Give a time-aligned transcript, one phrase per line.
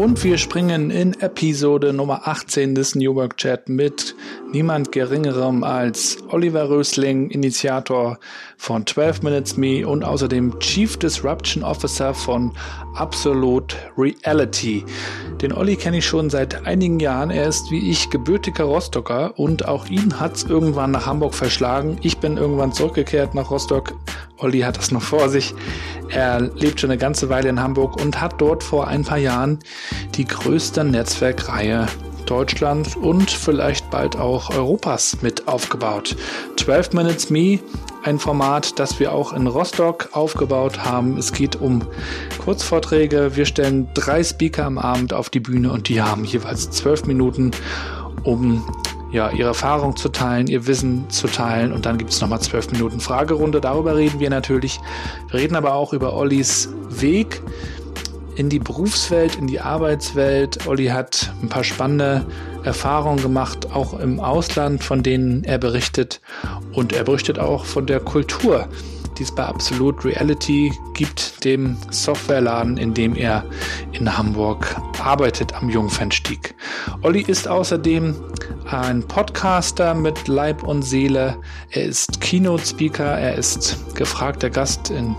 [0.00, 4.16] Und wir springen in Episode Nummer 18 des New Work Chat mit
[4.50, 8.18] niemand geringerem als Oliver Rösling, Initiator
[8.60, 12.52] von 12 Minutes Me und außerdem Chief Disruption Officer von
[12.94, 14.84] Absolute Reality.
[15.40, 17.30] Den Olli kenne ich schon seit einigen Jahren.
[17.30, 21.96] Er ist wie ich gebürtiger Rostocker und auch ihn hat es irgendwann nach Hamburg verschlagen.
[22.02, 23.94] Ich bin irgendwann zurückgekehrt nach Rostock.
[24.36, 25.54] Olli hat das noch vor sich.
[26.10, 29.58] Er lebt schon eine ganze Weile in Hamburg und hat dort vor ein paar Jahren
[30.16, 31.86] die größte Netzwerkreihe
[32.30, 36.14] Deutschlands und vielleicht bald auch Europas mit aufgebaut.
[36.60, 37.58] 12 Minutes Me,
[38.02, 41.16] ein Format, das wir auch in Rostock aufgebaut haben.
[41.16, 41.80] Es geht um
[42.44, 43.34] Kurzvorträge.
[43.34, 47.52] Wir stellen drei Speaker am Abend auf die Bühne und die haben jeweils zwölf Minuten,
[48.24, 48.62] um
[49.10, 52.70] ja, ihre Erfahrung zu teilen, ihr Wissen zu teilen und dann gibt es nochmal zwölf
[52.70, 53.62] Minuten Fragerunde.
[53.62, 54.80] Darüber reden wir natürlich.
[55.30, 57.40] Wir reden aber auch über Ollis Weg
[58.36, 60.66] in die Berufswelt, in die Arbeitswelt.
[60.66, 62.26] Olli hat ein paar spannende
[62.64, 66.20] Erfahrungen gemacht, auch im Ausland, von denen er berichtet.
[66.72, 68.68] Und er berichtet auch von der Kultur,
[69.20, 73.44] die es bei Absolute Reality gibt, dem Softwareladen, in dem er
[73.92, 76.54] in Hamburg arbeitet am Jungfernstieg.
[77.02, 78.16] Olli ist außerdem
[78.70, 81.36] ein Podcaster mit Leib und Seele.
[81.70, 85.14] Er ist Keynote-Speaker, er ist gefragter Gast in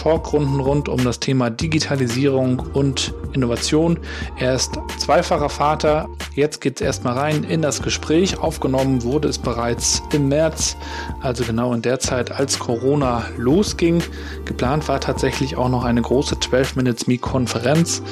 [0.00, 3.98] Talkrunden rund um das Thema Digitalisierung und Innovation.
[4.38, 6.08] Er ist zweifacher Vater.
[6.34, 8.38] Jetzt geht es erstmal rein in das Gespräch.
[8.38, 10.76] Aufgenommen wurde es bereits im März,
[11.20, 14.02] also genau in der Zeit, als Corona losging.
[14.44, 18.02] Geplant war tatsächlich auch noch eine große 12 Minutes Me Konferenz.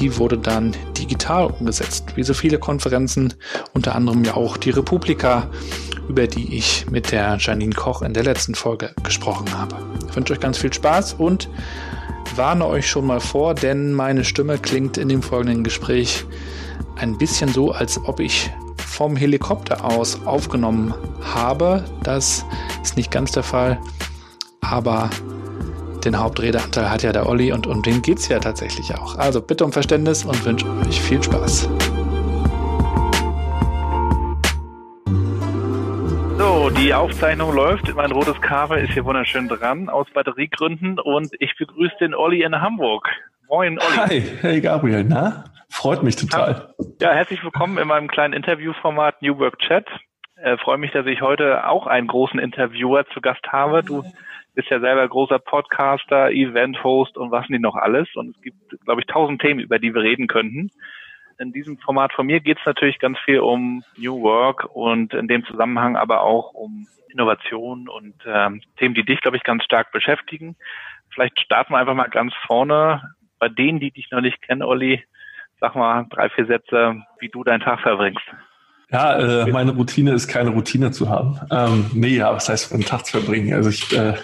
[0.00, 3.34] Die wurde dann digital umgesetzt, wie so viele Konferenzen,
[3.74, 5.50] unter anderem ja auch die Republika,
[6.08, 9.76] über die ich mit der Janine Koch in der letzten Folge gesprochen habe.
[10.08, 11.48] Ich wünsche euch ganz viel Spaß und
[12.36, 16.24] warne euch schon mal vor, denn meine Stimme klingt in dem folgenden Gespräch
[16.96, 21.84] ein bisschen so, als ob ich vom Helikopter aus aufgenommen habe.
[22.02, 22.44] Das
[22.82, 23.78] ist nicht ganz der Fall,
[24.60, 25.10] aber
[26.04, 29.16] den Hauptredeanteil hat ja der Olli und um den geht es ja tatsächlich auch.
[29.16, 31.68] Also bitte um Verständnis und wünsche euch viel Spaß.
[36.38, 37.92] So, die Aufzeichnung läuft.
[37.94, 41.00] Mein rotes Kabel ist hier wunderschön dran, aus Batteriegründen.
[41.00, 43.08] Und ich begrüße den Olli in Hamburg.
[43.48, 43.96] Moin, Olli.
[43.96, 45.44] Hi, hey Gabriel, na?
[45.68, 46.74] Freut mich total.
[47.00, 49.86] Ja, herzlich willkommen in meinem kleinen Interviewformat New Work Chat.
[50.36, 53.82] Äh, freue mich, dass ich heute auch einen großen Interviewer zu Gast habe.
[53.82, 54.04] Du
[54.58, 58.08] bist ja selber großer Podcaster, Event-Host und was nicht noch alles.
[58.16, 60.72] Und es gibt, glaube ich, tausend Themen, über die wir reden könnten.
[61.38, 65.28] In diesem Format von mir geht es natürlich ganz viel um New Work und in
[65.28, 69.92] dem Zusammenhang aber auch um Innovation und ähm, Themen, die dich, glaube ich, ganz stark
[69.92, 70.56] beschäftigen.
[71.14, 73.14] Vielleicht starten wir einfach mal ganz vorne.
[73.38, 75.04] Bei denen, die dich noch nicht kennen, Olli,
[75.60, 78.24] sag mal drei, vier Sätze, wie du deinen Tag verbringst.
[78.90, 81.38] Ja, äh, meine Routine ist keine Routine zu haben.
[81.52, 83.54] Ähm, nee, ja, was heißt einen Tag zu verbringen?
[83.54, 84.14] Also ich äh,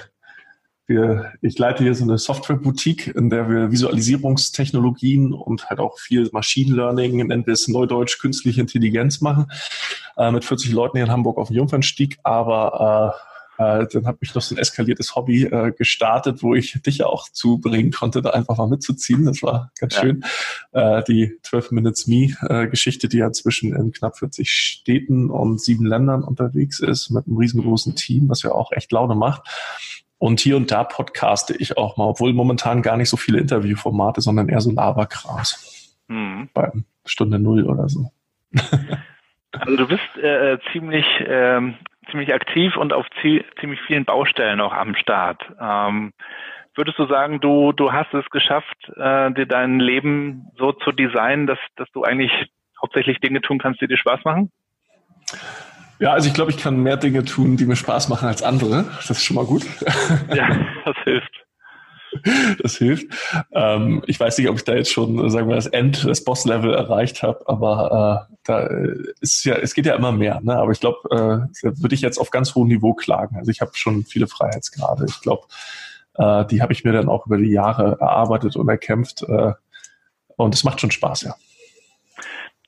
[0.87, 6.29] wir, ich leite hier so eine Software-Boutique, in der wir Visualisierungstechnologien und halt auch viel
[6.33, 9.47] Machine Learning, nennen wir es Neudeutsch, künstliche Intelligenz machen,
[10.17, 12.19] äh, mit 40 Leuten hier in Hamburg auf dem Jungfernstieg.
[12.23, 13.15] Aber
[13.59, 17.07] äh, dann habe ich noch so ein eskaliertes Hobby äh, gestartet, wo ich dich ja
[17.07, 19.25] auch zubringen konnte, da einfach mal mitzuziehen.
[19.25, 20.01] Das war ganz ja.
[20.01, 20.25] schön.
[20.73, 25.87] Äh, die 12 Minutes Me äh, die ja zwischen in knapp 40 Städten und sieben
[25.87, 29.43] Ländern unterwegs ist, mit einem riesengroßen Team, was ja auch echt Laune macht.
[30.25, 34.23] Und hier und da podcaste ich auch mal, obwohl momentan gar nicht so viele Interviewformate,
[34.23, 35.95] sondern eher so Laberkras.
[36.09, 36.49] Mhm.
[36.55, 36.73] Bei
[37.05, 38.11] Stunde Null oder so.
[39.57, 41.77] Also du bist äh, ziemlich ähm,
[42.11, 45.45] ziemlich aktiv und auf ziemlich vielen Baustellen auch am Start.
[45.61, 46.13] Ähm,
[46.75, 51.47] würdest du sagen, du, du hast es geschafft, äh, dir dein Leben so zu designen,
[51.47, 52.33] dass, dass du eigentlich
[52.83, 54.51] hauptsächlich Dinge tun kannst, die dir Spaß machen?
[55.99, 58.85] Ja, also ich glaube, ich kann mehr Dinge tun, die mir Spaß machen als andere.
[58.97, 59.65] Das ist schon mal gut.
[60.35, 60.49] Ja,
[60.85, 61.45] das hilft.
[62.63, 63.07] Das hilft.
[63.53, 66.73] Ähm, ich weiß nicht, ob ich da jetzt schon, sagen wir, das End, das Boss-Level
[66.73, 68.69] erreicht habe, aber äh, da
[69.21, 70.41] ist ja, es geht ja immer mehr.
[70.43, 70.57] Ne?
[70.57, 73.37] Aber ich glaube, äh, würde ich jetzt auf ganz hohem Niveau klagen.
[73.37, 75.07] Also ich habe schon viele Freiheitsgrade.
[75.09, 75.47] Ich glaube,
[76.15, 79.23] äh, die habe ich mir dann auch über die Jahre erarbeitet und erkämpft.
[79.23, 79.53] Äh,
[80.37, 81.35] und es macht schon Spaß, ja.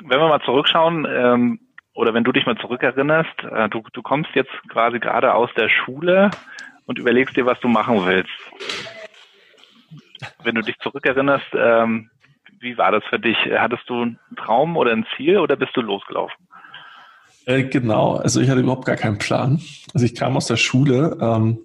[0.00, 1.60] Wenn wir mal zurückschauen, ähm,
[1.96, 5.68] oder wenn du dich mal zurückerinnerst, äh, du, du kommst jetzt quasi gerade aus der
[5.68, 6.30] Schule
[6.86, 8.30] und überlegst dir, was du machen willst
[10.42, 12.10] wenn du dich zurückerinnerst, ähm,
[12.60, 13.36] wie war das für dich?
[13.56, 16.48] Hattest du einen Traum oder ein Ziel oder bist du losgelaufen?
[17.44, 19.60] Äh, genau, also ich hatte überhaupt gar keinen Plan.
[19.94, 21.58] Also ich kam aus der Schule, ähm,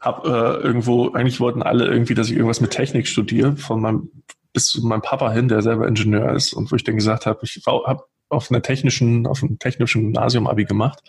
[0.00, 4.10] hab äh, irgendwo, eigentlich wollten alle irgendwie, dass ich irgendwas mit Technik studiere, von meinem
[4.52, 7.38] bis zu meinem Papa hin, der selber Ingenieur ist und wo ich dann gesagt habe,
[7.42, 11.02] ich habe auf einer technischen, auf einem technischen Gymnasium Abi gemacht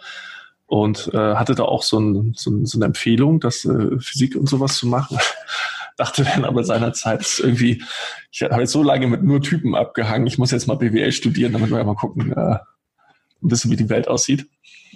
[0.65, 4.35] und äh, hatte da auch so, ein, so, ein, so eine Empfehlung, das äh, Physik
[4.35, 5.17] und sowas zu machen
[5.97, 7.83] dachte dann aber seinerzeit, ist irgendwie,
[8.31, 11.53] ich habe jetzt so lange mit nur Typen abgehangen, ich muss jetzt mal BWL studieren,
[11.53, 12.55] damit wir mal gucken, äh,
[13.43, 14.47] ein bisschen wie die Welt aussieht.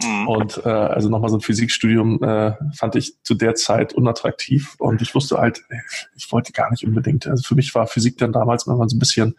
[0.01, 0.27] Mhm.
[0.27, 5.01] Und äh, also nochmal so ein Physikstudium äh, fand ich zu der Zeit unattraktiv und
[5.01, 5.62] ich wusste halt,
[6.16, 7.27] ich wollte gar nicht unbedingt.
[7.27, 9.36] Also für mich war Physik dann damals, wenn man so ein bisschen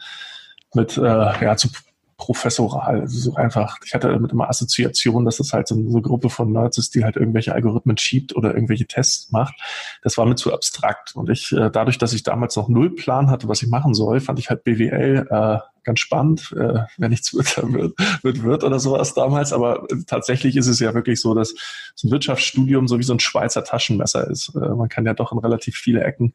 [0.74, 1.68] mit äh, ja zu
[2.16, 3.00] professoral.
[3.00, 6.50] Also so einfach, ich hatte damit immer Assoziation, dass das halt so eine, Gruppe von
[6.50, 9.54] Nerds ist, die halt irgendwelche Algorithmen schiebt oder irgendwelche Tests macht.
[10.02, 11.14] Das war mir zu abstrakt.
[11.14, 14.20] Und ich, äh, dadurch, dass ich damals noch null Plan hatte, was ich machen soll,
[14.20, 16.52] fand ich halt BWL äh, ganz spannend.
[16.56, 19.52] Äh, wenn nichts wird, wird, wird, wird oder sowas damals.
[19.52, 21.54] Aber tatsächlich ist es ja wirklich so, dass
[21.94, 24.54] so ein Wirtschaftsstudium so wie so ein Schweizer Taschenmesser ist.
[24.54, 26.34] Äh, man kann ja doch in relativ viele Ecken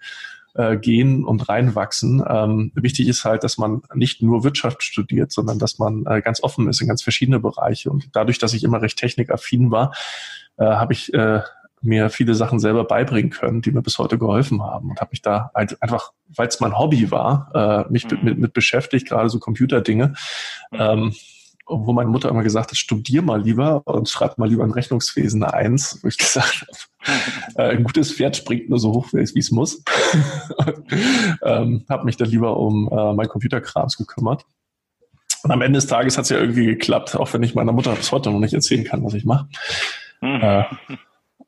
[0.54, 2.24] äh, gehen und reinwachsen.
[2.28, 6.44] Ähm, wichtig ist halt, dass man nicht nur Wirtschaft studiert, sondern dass man äh, ganz
[6.44, 7.90] offen ist in ganz verschiedene Bereiche.
[7.90, 9.94] Und dadurch, dass ich immer recht technikaffin war,
[10.58, 11.42] äh, habe ich äh,
[11.82, 15.22] mir viele Sachen selber beibringen können, die mir bis heute geholfen haben und habe mich
[15.22, 17.52] da halt einfach, weil es mein Hobby war,
[17.88, 18.20] äh, mich mhm.
[18.24, 20.14] mit, mit beschäftigt, gerade so Computerdinge.
[20.72, 20.80] Mhm.
[20.80, 21.16] Ähm,
[21.72, 25.44] wo meine Mutter immer gesagt hat, studier mal lieber und schreib mal lieber ein Rechnungswesen
[25.44, 27.12] eine Eins, wo ich gesagt habe,
[27.56, 29.84] äh, ein gutes Pferd springt nur so hoch, wie es muss.
[31.44, 34.46] ähm, habe mich dann lieber um äh, mein Computerkrams gekümmert.
[35.44, 37.96] Und am Ende des Tages hat es ja irgendwie geklappt, auch wenn ich meiner Mutter
[37.96, 39.48] bis heute noch nicht erzählen kann, was ich mache.
[40.22, 40.42] Mhm.
[40.42, 40.64] Äh,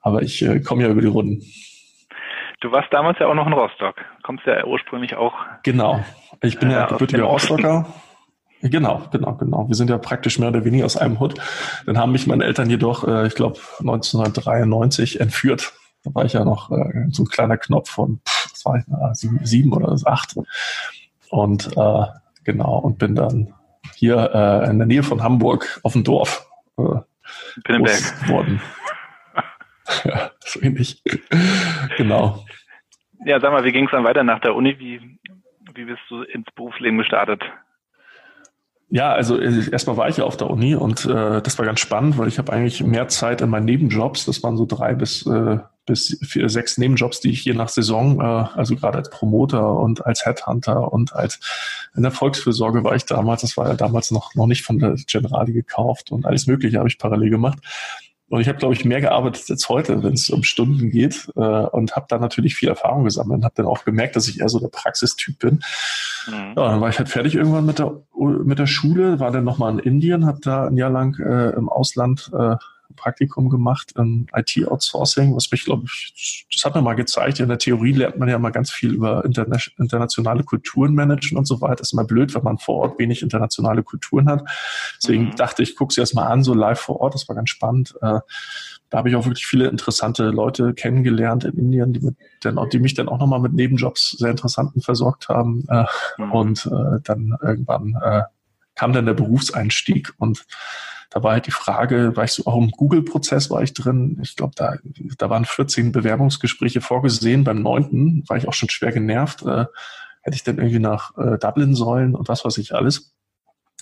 [0.02, 1.44] aber ich äh, komme ja über die Runden.
[2.62, 3.96] Du warst damals ja auch noch in Rostock.
[4.24, 5.34] Kommst ja ursprünglich auch.
[5.64, 6.04] Genau.
[6.42, 7.86] Ich bin ja gebürtiger Rostocker.
[8.64, 9.68] Genau, genau, genau.
[9.68, 11.36] Wir sind ja praktisch mehr oder weniger aus einem Hut.
[11.86, 15.74] Dann haben mich meine Eltern jedoch, äh, ich glaube, 1993 entführt.
[16.04, 19.14] Da war ich ja noch äh, so ein kleiner Knopf von, was war ich, na,
[19.14, 20.36] sieben, sieben oder acht.
[21.30, 22.06] Und äh,
[22.46, 23.54] genau, und bin dann
[23.96, 27.02] hier äh, in der Nähe von Hamburg auf dem Dorf äh,
[27.66, 28.62] groß worden.
[30.06, 31.04] ja, so ähnlich.
[31.98, 32.46] genau.
[33.26, 34.80] Ja, sag mal, wie ging es dann weiter nach der Uni?
[34.80, 35.20] Wie,
[35.76, 37.42] wie bist du ins Berufsleben gestartet?
[38.94, 41.80] Ja, also äh, erstmal war ich ja auf der Uni und äh, das war ganz
[41.80, 45.26] spannend, weil ich habe eigentlich mehr Zeit in meinen Nebenjobs, das waren so drei bis,
[45.26, 45.58] äh,
[45.88, 50.06] bis vier, sechs Nebenjobs, die ich je nach Saison, äh, also gerade als Promoter und
[50.06, 51.40] als Headhunter und als
[51.96, 54.94] in der Volksfürsorge war ich damals, das war ja damals noch, noch nicht von der
[55.08, 57.58] Generali gekauft und alles Mögliche habe ich parallel gemacht.
[58.34, 61.40] Und ich habe, glaube ich, mehr gearbeitet als heute, wenn es um Stunden geht äh,
[61.40, 64.50] und habe da natürlich viel Erfahrung gesammelt und habe dann auch gemerkt, dass ich eher
[64.50, 65.62] so der Praxistyp bin.
[66.26, 66.54] Mhm.
[66.58, 69.74] Ja, dann war ich halt fertig irgendwann mit der, mit der Schule, war dann nochmal
[69.74, 72.56] in Indien, habe da ein Jahr lang äh, im Ausland äh,
[72.96, 77.40] Praktikum gemacht im IT-Outsourcing, was mich, glaube ich, das hat mir mal gezeigt.
[77.40, 81.46] In der Theorie lernt man ja immer ganz viel über interna internationale Kulturen managen und
[81.46, 81.82] so weiter.
[81.82, 84.44] Ist immer blöd, wenn man vor Ort wenig internationale Kulturen hat.
[85.02, 85.36] Deswegen mhm.
[85.36, 87.14] dachte ich, gucke sie erst mal an, so live vor Ort.
[87.14, 87.96] Das war ganz spannend.
[88.02, 88.20] Äh,
[88.90, 92.80] da habe ich auch wirklich viele interessante Leute kennengelernt in Indien, die, mit, dann, die
[92.80, 95.66] mich dann auch nochmal mit Nebenjobs sehr interessanten versorgt haben.
[95.70, 95.86] Äh,
[96.18, 96.32] mhm.
[96.32, 97.96] Und äh, dann irgendwann
[98.76, 100.46] kam dann der Berufseinstieg und
[101.14, 104.18] da war halt die Frage, war ich so auch im Google-Prozess war ich drin.
[104.24, 104.78] Ich glaube, da,
[105.20, 107.44] da waren 14 Bewerbungsgespräche vorgesehen.
[107.44, 109.44] Beim neunten war ich auch schon schwer genervt.
[109.44, 109.66] Äh,
[110.22, 113.14] hätte ich dann irgendwie nach äh, Dublin sollen und was weiß ich alles.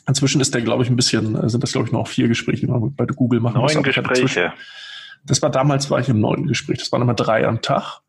[0.07, 2.65] Inzwischen ist der, glaube ich, ein bisschen, äh, sind das, glaube ich, noch vier Gespräche,
[2.65, 3.83] die man bei Google machen Neun muss.
[3.83, 4.51] Gespräche.
[5.23, 6.79] Das war damals, war ich im neunten Gespräch.
[6.79, 8.01] Das waren immer drei am Tag.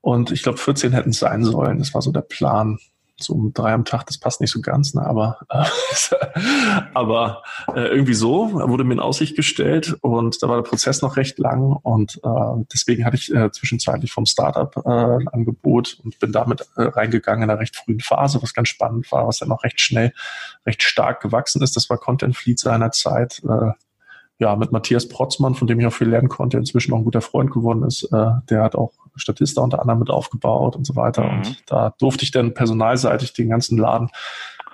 [0.00, 1.78] Und ich glaube, 14 hätten es sein sollen.
[1.78, 2.78] Das war so der Plan
[3.18, 5.02] so um drei am Tag, das passt nicht so ganz, ne?
[5.02, 5.64] aber, äh,
[6.94, 7.42] aber
[7.74, 11.38] äh, irgendwie so wurde mir in Aussicht gestellt und da war der Prozess noch recht
[11.38, 16.32] lang und äh, deswegen hatte ich äh, zwischenzeitlich vom Startup äh, ein Angebot und bin
[16.32, 19.64] damit äh, reingegangen in einer recht frühen Phase, was ganz spannend war, was dann auch
[19.64, 20.12] recht schnell,
[20.66, 21.76] recht stark gewachsen ist.
[21.76, 23.42] Das war Content Fleet seiner Zeit.
[23.48, 23.72] Äh,
[24.38, 27.22] ja, mit Matthias Protzmann, von dem ich auch viel lernen konnte, inzwischen auch ein guter
[27.22, 28.02] Freund geworden ist.
[28.12, 31.24] Äh, der hat auch Statista unter anderem mit aufgebaut und so weiter.
[31.24, 31.36] Mhm.
[31.36, 34.10] Und da durfte ich dann personalseitig den ganzen Laden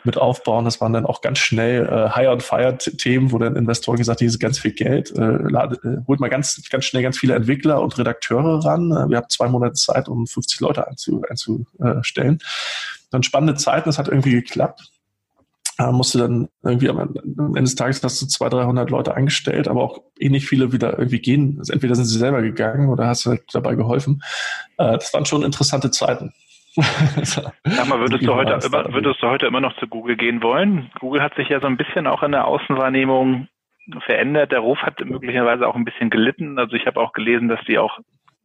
[0.04, 0.64] mit aufbauen.
[0.64, 4.40] Das waren dann auch ganz schnell äh, Hire-and-Fire-Themen, wo dann Investoren gesagt haben, hier ist
[4.40, 7.96] ganz viel Geld, äh, lade, äh, holt mal ganz, ganz schnell ganz viele Entwickler und
[7.98, 8.90] Redakteure ran.
[8.90, 11.24] Äh, wir haben zwei Monate Zeit, um 50 Leute einzustellen.
[11.28, 11.66] Einzu,
[13.10, 14.91] dann spannende Zeiten, das hat irgendwie geklappt
[15.82, 19.82] äh, musste dann irgendwie am Ende des Tages hast du 200, 300 Leute eingestellt, aber
[19.82, 21.56] auch eh nicht viele wieder irgendwie gehen.
[21.58, 24.22] Also entweder sind sie selber gegangen oder hast du halt dabei geholfen.
[24.78, 26.32] Äh, das waren schon interessante Zeiten.
[26.74, 30.90] Sag mal, würdest du, heute immer, würdest du heute immer noch zu Google gehen wollen?
[31.00, 33.48] Google hat sich ja so ein bisschen auch in der Außenwahrnehmung
[34.06, 34.52] verändert.
[34.52, 36.58] Der Ruf hat möglicherweise auch ein bisschen gelitten.
[36.58, 37.98] Also ich habe auch gelesen, dass die auch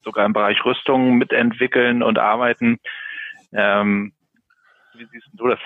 [0.04, 2.80] sogar im Bereich Rüstung mitentwickeln und arbeiten.
[3.54, 4.12] Ähm,
[4.96, 5.60] wie siehst du das?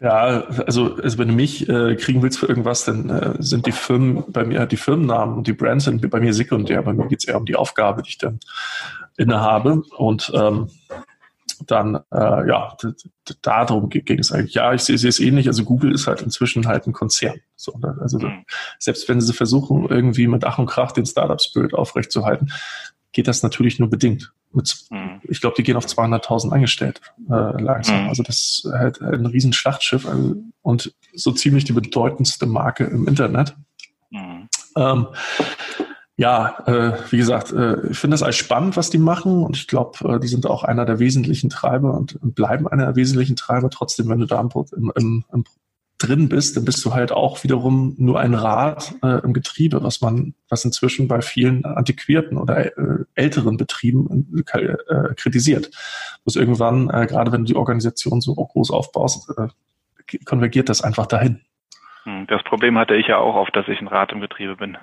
[0.00, 3.72] Ja, also, also wenn du mich äh, kriegen willst für irgendwas, dann äh, sind die
[3.72, 6.80] Firmen bei mir, die Firmennamen und die Brands sind bei mir sekundär.
[6.82, 8.40] Bei mir geht's eher um die Aufgabe, die ich dann
[9.18, 9.82] innehabe.
[9.98, 10.68] Und ähm,
[11.66, 12.74] dann, äh, ja,
[13.42, 14.54] darum ging es eigentlich.
[14.54, 15.48] Ja, ich sehe es ähnlich.
[15.48, 17.40] Also Google ist halt inzwischen halt ein Konzern.
[17.56, 17.98] So, ne?
[18.00, 18.44] Also mhm.
[18.78, 22.50] selbst wenn sie versuchen, irgendwie mit Ach und Krach den Startup-Spirit aufrechtzuerhalten,
[23.12, 24.32] geht das natürlich nur bedingt.
[24.52, 25.20] Mit, mhm.
[25.22, 28.04] Ich glaube, die gehen auf 200.000 angestellt äh, langsam.
[28.04, 28.08] Mhm.
[28.08, 33.06] Also das ist halt ein riesen Schlachtschiff also, und so ziemlich die bedeutendste Marke im
[33.06, 33.56] Internet.
[34.10, 34.48] Mhm.
[34.76, 35.06] Ähm,
[36.16, 39.66] ja, äh, wie gesagt, äh, ich finde das alles spannend, was die machen und ich
[39.66, 43.36] glaube, äh, die sind auch einer der wesentlichen Treiber und, und, bleiben einer der wesentlichen
[43.36, 43.70] Treiber.
[43.70, 45.44] Trotzdem, wenn du da im, im, im
[46.02, 50.00] drin bist, dann bist du halt auch wiederum nur ein Rad äh, im Getriebe, was
[50.00, 55.70] man, was inzwischen bei vielen antiquierten oder äh, älteren Betrieben äh, äh kritisiert.
[56.24, 61.06] Muss irgendwann, äh, gerade wenn du die Organisation so groß aufbaust, äh, konvergiert das einfach
[61.06, 61.40] dahin.
[62.04, 64.76] Hm, das Problem hatte ich ja auch oft, dass ich ein Rad im Getriebe bin.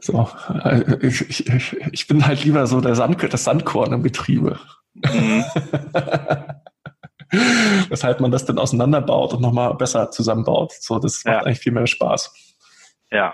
[0.00, 0.28] So,
[1.00, 4.58] ich, ich, ich bin halt lieber so der Sand, das Sandkorn im Getriebe.
[4.94, 5.44] Mhm.
[7.88, 10.72] weshalb man das dann auseinanderbaut und nochmal besser zusammenbaut.
[10.72, 11.40] So, das macht ja.
[11.42, 12.32] eigentlich viel mehr Spaß.
[13.10, 13.32] Ja.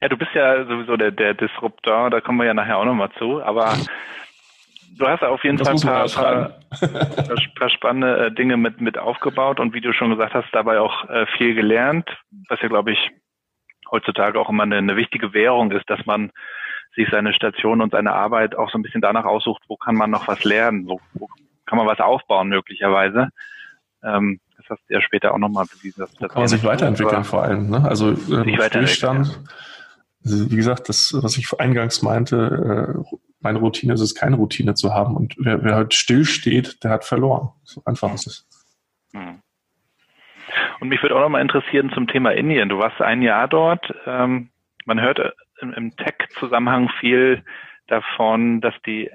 [0.00, 3.10] Ja, du bist ja sowieso der, der Disruptor, da kommen wir ja nachher auch nochmal
[3.18, 3.76] zu, aber
[4.98, 8.98] du hast auf jeden das Fall ein paar, paar, paar, spannende äh, Dinge mit, mit
[8.98, 12.08] aufgebaut und wie du schon gesagt hast, dabei auch äh, viel gelernt,
[12.48, 13.10] was ja, glaube ich,
[13.92, 16.32] heutzutage auch immer eine, eine wichtige Währung ist, dass man
[16.96, 20.10] sich seine Station und seine Arbeit auch so ein bisschen danach aussucht, wo kann man
[20.10, 21.28] noch was lernen, wo, wo
[21.72, 23.30] kann man was aufbauen möglicherweise.
[24.02, 26.00] Ähm, das hast du ja später auch nochmal bewiesen.
[26.00, 27.70] Dass das kann man sich weiterentwickeln vor allem.
[27.70, 27.82] Ne?
[27.88, 29.08] Also äh, ja.
[29.08, 34.74] also, wie gesagt, das, was ich eingangs meinte, äh, meine Routine ist es, keine Routine
[34.74, 35.16] zu haben.
[35.16, 37.48] Und wer, wer halt still steht, der hat verloren.
[37.64, 38.46] So einfach ist es.
[39.14, 39.40] Hm.
[40.80, 42.68] Und mich würde auch nochmal interessieren zum Thema Indien.
[42.68, 43.94] Du warst ein Jahr dort.
[44.04, 44.50] Ähm,
[44.84, 45.20] man hört
[45.62, 47.42] im, im Tech-Zusammenhang viel
[47.86, 49.10] davon, dass die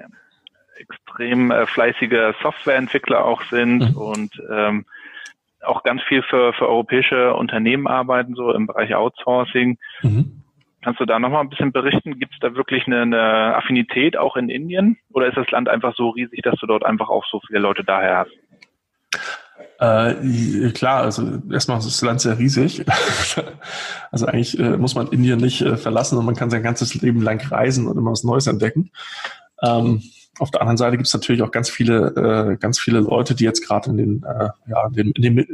[0.78, 3.96] extrem äh, fleißige Softwareentwickler auch sind mhm.
[3.96, 4.84] und ähm,
[5.64, 9.78] auch ganz viel für, für europäische Unternehmen arbeiten, so im Bereich Outsourcing.
[10.02, 10.42] Mhm.
[10.82, 12.18] Kannst du da nochmal ein bisschen berichten?
[12.18, 14.96] Gibt es da wirklich eine, eine Affinität auch in Indien?
[15.12, 17.82] Oder ist das Land einfach so riesig, dass du dort einfach auch so viele Leute
[17.82, 18.30] daher hast?
[19.80, 22.84] Äh, klar, also erstmal ist das Land sehr riesig.
[24.10, 27.22] also eigentlich äh, muss man Indien nicht äh, verlassen und man kann sein ganzes Leben
[27.22, 28.90] lang reisen und immer was Neues entdecken.
[29.62, 30.02] Ähm,
[30.38, 33.44] auf der anderen Seite gibt es natürlich auch ganz viele, äh, ganz viele Leute, die
[33.44, 35.46] jetzt gerade in den, äh, ja, in den, in den,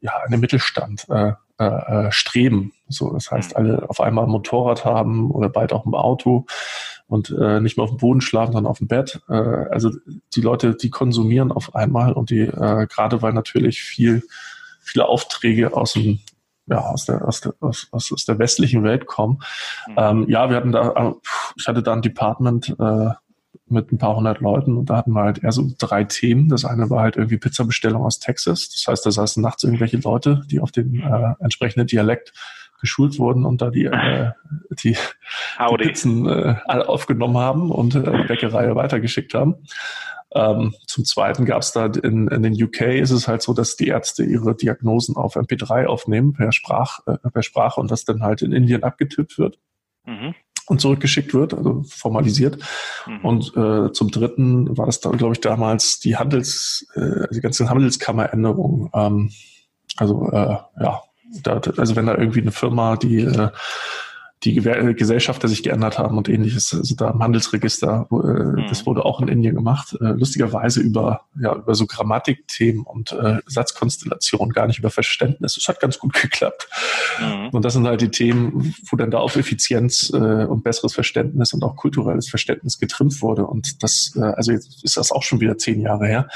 [0.00, 2.72] ja, in den Mittelstand äh, äh, streben.
[2.88, 3.56] So, das heißt, mhm.
[3.56, 6.46] alle auf einmal ein Motorrad haben oder bald auch ein Auto
[7.08, 9.20] und äh, nicht mehr auf dem Boden schlafen, sondern auf dem Bett.
[9.28, 9.90] Äh, also
[10.34, 14.22] die Leute, die konsumieren auf einmal und die äh, gerade weil natürlich viel,
[14.80, 16.20] viele Aufträge aus dem
[16.68, 19.40] ja, aus der, aus der, aus, aus der westlichen Welt kommen.
[19.86, 19.94] Mhm.
[19.96, 21.14] Ähm, ja, wir hatten da,
[21.56, 23.10] ich hatte da ein Department, äh,
[23.68, 26.48] mit ein paar hundert Leuten und da hatten wir halt eher so drei Themen.
[26.48, 28.68] Das eine war halt irgendwie Pizzabestellung aus Texas.
[28.70, 32.32] Das heißt, da saßen nachts irgendwelche Leute, die auf den äh, entsprechenden Dialekt
[32.80, 34.30] geschult wurden und da die, äh,
[34.82, 39.56] die, die Pizzen äh, aufgenommen haben und äh, die Bäckerei weitergeschickt haben.
[40.32, 43.76] Ähm, zum Zweiten gab es da in, in den UK ist es halt so, dass
[43.76, 48.22] die Ärzte ihre Diagnosen auf MP3 aufnehmen per, Sprach, äh, per Sprache und das dann
[48.22, 49.58] halt in Indien abgetippt wird.
[50.04, 50.34] Mhm
[50.66, 52.58] und zurückgeschickt wird, also formalisiert.
[53.06, 53.24] Mhm.
[53.24, 58.90] Und äh, zum Dritten war das, glaube ich, damals die Handels, äh, die ganze Handelskammeränderung.
[58.94, 59.30] Ähm,
[59.96, 61.02] also äh, ja,
[61.42, 63.50] da, also wenn da irgendwie eine Firma, die äh,
[64.44, 66.74] die äh, Gesellschafter sich geändert haben und ähnliches.
[66.74, 68.66] Also da im Handelsregister, äh, mhm.
[68.68, 73.38] das wurde auch in Indien gemacht, äh, lustigerweise über, ja, über so Grammatikthemen und äh,
[73.46, 75.56] Satzkonstellationen, gar nicht über Verständnis.
[75.56, 76.68] Es hat ganz gut geklappt.
[77.20, 77.48] Mhm.
[77.50, 81.54] Und das sind halt die Themen, wo dann da auf Effizienz äh, und besseres Verständnis
[81.54, 83.46] und auch kulturelles Verständnis getrimmt wurde.
[83.46, 86.28] Und das, äh, also jetzt ist das auch schon wieder zehn Jahre her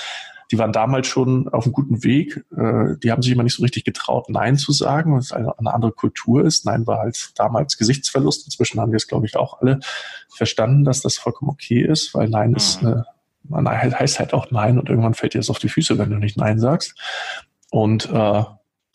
[0.50, 2.44] die waren damals schon auf einem guten Weg.
[2.56, 5.56] Äh, die haben sich immer nicht so richtig getraut, Nein zu sagen, weil es eine,
[5.58, 6.66] eine andere Kultur ist.
[6.66, 8.46] Nein war halt damals Gesichtsverlust.
[8.46, 9.80] Inzwischen haben wir es, glaube ich, auch alle
[10.28, 13.02] verstanden, dass das vollkommen okay ist, weil Nein ist, äh,
[13.44, 16.16] Nein heißt halt auch Nein und irgendwann fällt dir das auf die Füße, wenn du
[16.16, 16.94] nicht Nein sagst.
[17.70, 18.42] Und äh,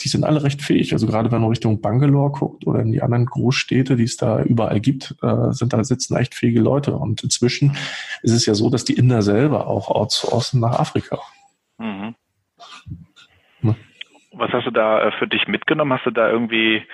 [0.01, 0.91] die sind alle recht fähig.
[0.91, 4.41] Also gerade wenn man Richtung Bangalore guckt oder in die anderen Großstädte, die es da
[4.41, 6.97] überall gibt, äh, sind da sitzen echt fähige Leute.
[6.97, 7.77] Und inzwischen
[8.21, 11.21] ist es ja so, dass die Inder selber auch outsourcen nach Afrika.
[11.77, 12.15] Mhm.
[14.31, 15.93] Was hast du da äh, für dich mitgenommen?
[15.93, 16.85] Hast du da irgendwie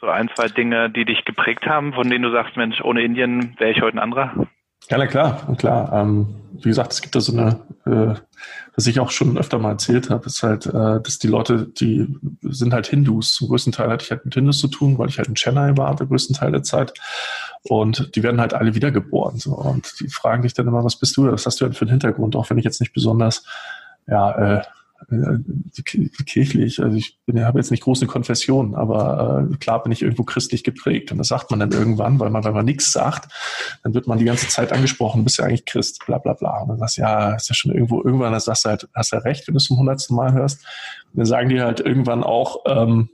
[0.00, 3.54] so ein, zwei Dinge, die dich geprägt haben, von denen du sagst, Mensch, ohne Indien
[3.58, 4.48] wäre ich heute ein anderer?
[4.90, 5.92] Ja, na klar, klar.
[5.92, 8.14] Ähm, wie gesagt, es gibt da so eine, äh,
[8.74, 12.08] was ich auch schon öfter mal erzählt habe, ist halt, äh, dass die Leute, die
[12.42, 13.34] sind halt Hindus.
[13.34, 15.76] Zum größten Teil hatte ich halt mit Hindus zu tun, weil ich halt in Chennai
[15.76, 16.94] war, der größten Teil der Zeit.
[17.62, 19.38] Und die werden halt alle wiedergeboren.
[19.38, 19.52] So.
[19.52, 21.90] Und die fragen dich dann immer, was bist du, was hast du denn für einen
[21.90, 23.44] Hintergrund, auch wenn ich jetzt nicht besonders,
[24.06, 24.62] ja, äh,
[26.26, 30.64] kirchlich, also ich habe jetzt nicht große Konfession, aber äh, klar bin ich irgendwo christlich
[30.64, 33.32] geprägt und das sagt man dann irgendwann, weil man, wenn man nichts sagt,
[33.82, 36.60] dann wird man die ganze Zeit angesprochen, bist ja eigentlich Christ, bla bla bla.
[36.60, 39.16] Und dann sagst du, ja, ist ja schon irgendwo, irgendwann sagst du halt, hast du
[39.16, 40.64] ja recht, wenn du es zum hundertsten Mal hörst.
[41.12, 43.10] Und dann sagen die halt irgendwann auch, ähm,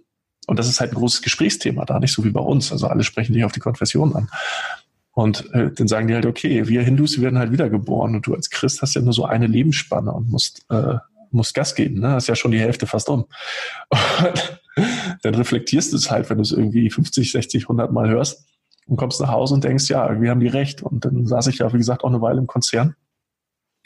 [0.46, 2.72] und das ist halt ein großes Gesprächsthema da, nicht so wie bei uns.
[2.72, 4.28] Also alle sprechen dich auf die Konfession an.
[5.12, 8.50] Und äh, dann sagen die halt, okay, wir Hindus werden halt wiedergeboren und du als
[8.50, 10.94] Christ hast ja nur so eine Lebensspanne und musst äh,
[11.30, 12.14] musst Gas geben, ne?
[12.14, 13.26] Das ist ja schon die Hälfte fast um.
[13.90, 14.60] Und
[15.22, 18.46] dann reflektierst du es halt, wenn du es irgendwie 50, 60, 100 Mal hörst
[18.86, 20.82] und kommst nach Hause und denkst, ja, irgendwie haben die recht.
[20.82, 22.94] Und dann saß ich ja, wie gesagt, auch eine Weile im Konzern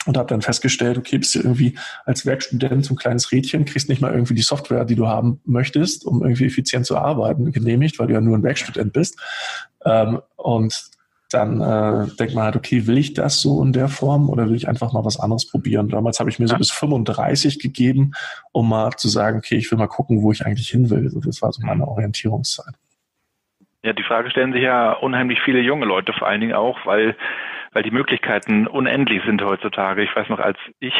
[0.05, 3.89] und habe dann festgestellt, okay, bist du irgendwie als Werkstudent so ein kleines Rädchen, kriegst
[3.89, 7.99] nicht mal irgendwie die Software, die du haben möchtest, um irgendwie effizient zu arbeiten, genehmigt,
[7.99, 9.17] weil du ja nur ein Werkstudent bist.
[9.85, 10.92] Ähm, und
[11.33, 14.55] dann äh, denkt man halt, okay, will ich das so in der Form oder will
[14.55, 15.89] ich einfach mal was anderes probieren?
[15.89, 18.11] Damals habe ich mir so bis 35 gegeben,
[18.51, 21.03] um mal zu sagen, okay, ich will mal gucken, wo ich eigentlich hin will.
[21.03, 22.73] Also das war so meine Orientierungszeit.
[23.83, 27.17] Ja, die Frage stellen sich ja unheimlich viele junge Leute vor allen Dingen auch, weil,
[27.73, 30.03] weil die Möglichkeiten unendlich sind heutzutage.
[30.03, 30.93] Ich weiß noch, als ich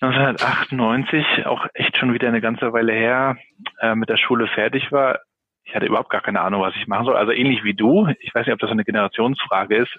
[0.00, 3.36] 1998, auch echt schon wieder eine ganze Weile her,
[3.80, 5.20] äh, mit der Schule fertig war,
[5.64, 7.16] ich hatte überhaupt gar keine Ahnung, was ich machen soll.
[7.16, 8.06] Also ähnlich wie du.
[8.20, 9.92] Ich weiß nicht, ob das eine Generationsfrage ist.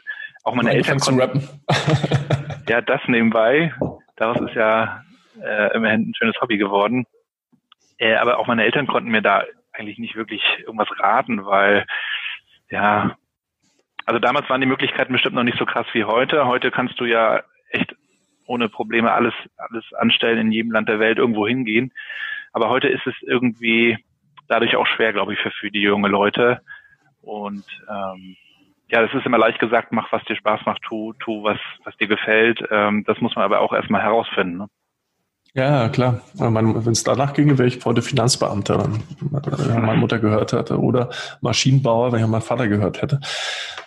[0.43, 1.47] Auch meine Nein, Eltern konnten.
[2.69, 3.73] ja, das nebenbei.
[4.15, 5.03] Daraus ist ja
[5.41, 7.05] äh, immerhin ein schönes Hobby geworden.
[7.97, 11.85] Äh, aber auch meine Eltern konnten mir da eigentlich nicht wirklich irgendwas raten, weil
[12.69, 13.17] ja,
[14.05, 16.45] also damals waren die Möglichkeiten bestimmt noch nicht so krass wie heute.
[16.45, 17.95] Heute kannst du ja echt
[18.45, 21.91] ohne Probleme alles alles anstellen in jedem Land der Welt irgendwo hingehen.
[22.53, 23.97] Aber heute ist es irgendwie
[24.47, 26.61] dadurch auch schwer, glaube ich, für, für die junge Leute.
[27.21, 28.35] Und ähm,
[28.89, 31.95] ja, das ist immer leicht gesagt, mach, was dir Spaß macht, tu, tu, was, was
[31.97, 32.63] dir gefällt.
[32.69, 34.57] Ähm, das muss man aber auch erstmal herausfinden.
[34.57, 34.67] Ne?
[35.55, 36.19] Ja, klar.
[36.33, 38.89] Wenn es danach ginge, wäre ich heute Finanzbeamter,
[39.31, 40.77] wenn meine Mutter gehört hätte.
[40.77, 43.21] Oder Maschinenbauer, wenn ich meinen Vater gehört hätte.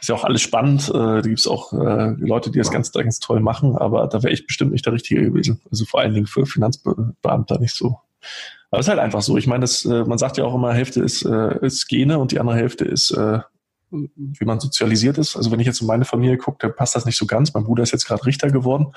[0.01, 0.89] Ist ja auch alles spannend.
[0.89, 4.23] Äh, da gibt es auch äh, Leute, die das ganz, ganz toll machen, aber da
[4.23, 5.61] wäre ich bestimmt nicht der Richtige gewesen.
[5.71, 7.99] Also vor allen Dingen für Finanzbeamter nicht so.
[8.71, 9.37] Aber es ist halt einfach so.
[9.37, 12.33] Ich meine, das, äh, man sagt ja auch immer, Hälfte ist, äh, ist Gene und
[12.33, 13.41] die andere Hälfte ist, äh,
[13.91, 15.37] wie man sozialisiert ist.
[15.37, 17.55] Also wenn ich jetzt in meine Familie gucke, dann passt das nicht so ganz.
[17.55, 18.93] Mein Bruder ist jetzt gerade Richter geworden.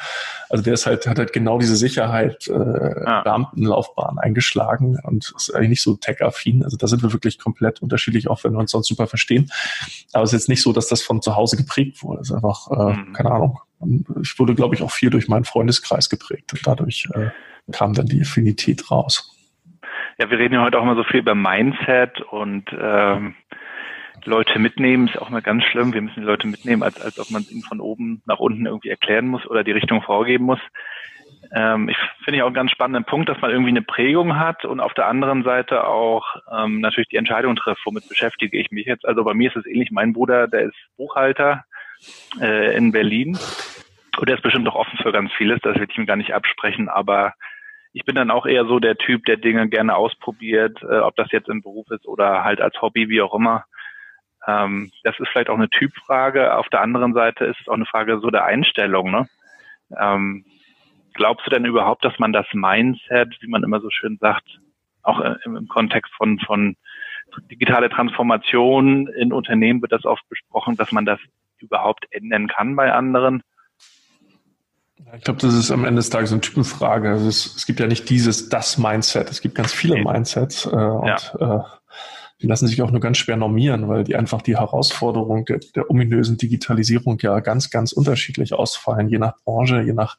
[0.49, 3.21] Also der ist halt, hat halt genau diese Sicherheit, äh, ah.
[3.23, 6.63] Beamtenlaufbahn eingeschlagen und ist eigentlich nicht so tech-affin.
[6.63, 9.49] Also da sind wir wirklich komplett unterschiedlich, auch wenn wir uns sonst super verstehen.
[10.11, 12.21] Aber es ist jetzt nicht so, dass das von zu Hause geprägt wurde.
[12.21, 13.13] Es ist einfach, äh, mhm.
[13.13, 13.59] keine Ahnung.
[14.21, 17.29] Ich wurde, glaube ich, auch viel durch meinen Freundeskreis geprägt und dadurch äh,
[17.71, 19.27] kam dann die Affinität raus.
[20.17, 23.35] Ja, wir reden ja heute auch immer so viel über Mindset und ähm,
[24.25, 25.93] Leute mitnehmen ist auch mal ganz schlimm.
[25.93, 28.65] Wir müssen die Leute mitnehmen, als, als ob man es ihnen von oben nach unten
[28.65, 30.59] irgendwie erklären muss oder die Richtung vorgeben muss.
[31.53, 34.63] Ähm, ich finde ich auch einen ganz spannenden Punkt, dass man irgendwie eine Prägung hat
[34.63, 36.23] und auf der anderen Seite auch
[36.55, 39.05] ähm, natürlich die Entscheidung trifft, womit beschäftige ich mich jetzt.
[39.05, 39.91] Also bei mir ist es ähnlich.
[39.91, 41.65] Mein Bruder, der ist Buchhalter
[42.39, 43.37] äh, in Berlin
[44.17, 45.59] und der ist bestimmt auch offen für ganz vieles.
[45.61, 47.33] Das will ich ihm gar nicht absprechen, aber
[47.93, 51.31] ich bin dann auch eher so der Typ, der Dinge gerne ausprobiert, äh, ob das
[51.31, 53.65] jetzt im Beruf ist oder halt als Hobby, wie auch immer.
[54.47, 56.55] Ähm, das ist vielleicht auch eine Typfrage.
[56.55, 59.11] Auf der anderen Seite ist es auch eine Frage so der Einstellung.
[59.11, 59.27] Ne?
[59.99, 60.45] Ähm,
[61.13, 64.59] glaubst du denn überhaupt, dass man das Mindset, wie man immer so schön sagt,
[65.03, 66.75] auch im, im Kontext von, von
[67.49, 71.19] digitale Transformation in Unternehmen wird das oft besprochen, dass man das
[71.59, 73.43] überhaupt ändern kann bei anderen?
[75.17, 77.09] Ich glaube, das ist am Ende des Tages eine Typenfrage.
[77.09, 79.29] Also es, es, gibt ja nicht dieses, das Mindset.
[79.29, 81.57] Es gibt ganz viele Mindsets äh, und ja.
[81.57, 81.63] äh,
[82.41, 85.89] die lassen sich auch nur ganz schwer normieren, weil die einfach die Herausforderung der, der
[85.89, 90.17] ominösen Digitalisierung ja ganz, ganz unterschiedlich ausfallen, je nach Branche, je nach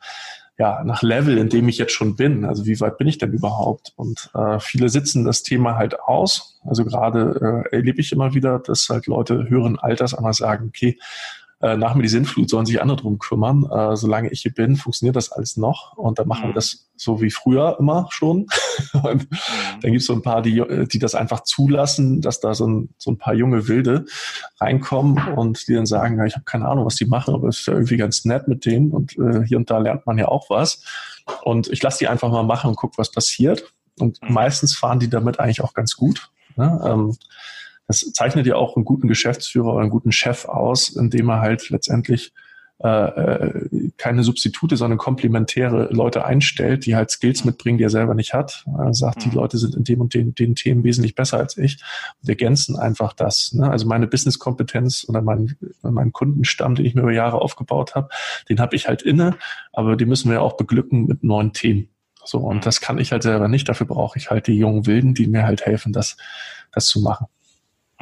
[0.58, 2.44] ja, nach Level, in dem ich jetzt schon bin.
[2.44, 3.92] Also wie weit bin ich denn überhaupt?
[3.96, 6.60] Und äh, viele sitzen das Thema halt aus.
[6.64, 10.98] Also gerade äh, erlebe ich immer wieder, dass halt Leute höheren Alters einmal sagen, okay,
[11.62, 13.64] äh, nach mir die Sinnflut, sollen sich andere drum kümmern.
[13.70, 15.96] Äh, solange ich hier bin, funktioniert das alles noch.
[15.96, 16.48] Und dann machen mhm.
[16.50, 18.46] wir das so wie früher immer schon.
[18.92, 19.36] und mhm.
[19.80, 22.94] dann gibt es so ein paar, die, die das einfach zulassen, dass da so ein,
[22.98, 24.06] so ein paar junge Wilde
[24.60, 27.60] reinkommen und die dann sagen, ja, ich habe keine Ahnung, was die machen, aber es
[27.60, 30.26] ist ja irgendwie ganz nett mit denen und äh, hier und da lernt man ja
[30.26, 30.84] auch was.
[31.44, 33.72] Und ich lasse die einfach mal machen und guck, was passiert.
[34.00, 34.34] Und mhm.
[34.34, 36.28] meistens fahren die damit eigentlich auch ganz gut.
[36.56, 36.80] Ne?
[36.84, 37.16] Ähm,
[37.86, 41.70] das zeichnet ja auch einen guten Geschäftsführer oder einen guten Chef aus, indem er halt
[41.70, 42.32] letztendlich
[42.82, 48.14] äh, äh, keine Substitute, sondern komplementäre Leute einstellt, die halt Skills mitbringen, die er selber
[48.14, 48.64] nicht hat.
[48.76, 49.30] Er sagt, mhm.
[49.30, 51.78] die Leute sind in dem und den, den Themen wesentlich besser als ich
[52.20, 53.52] und ergänzen einfach das.
[53.52, 53.70] Ne?
[53.70, 58.08] Also meine Businesskompetenz oder mein, mein Kundenstamm, den ich mir über Jahre aufgebaut habe,
[58.48, 59.36] den habe ich halt inne,
[59.72, 61.88] aber die müssen wir auch beglücken mit neuen Themen.
[62.24, 62.62] So, und mhm.
[62.62, 63.68] das kann ich halt selber nicht.
[63.68, 66.16] Dafür brauche ich halt die jungen Wilden, die mir halt helfen, das,
[66.72, 67.28] das zu machen.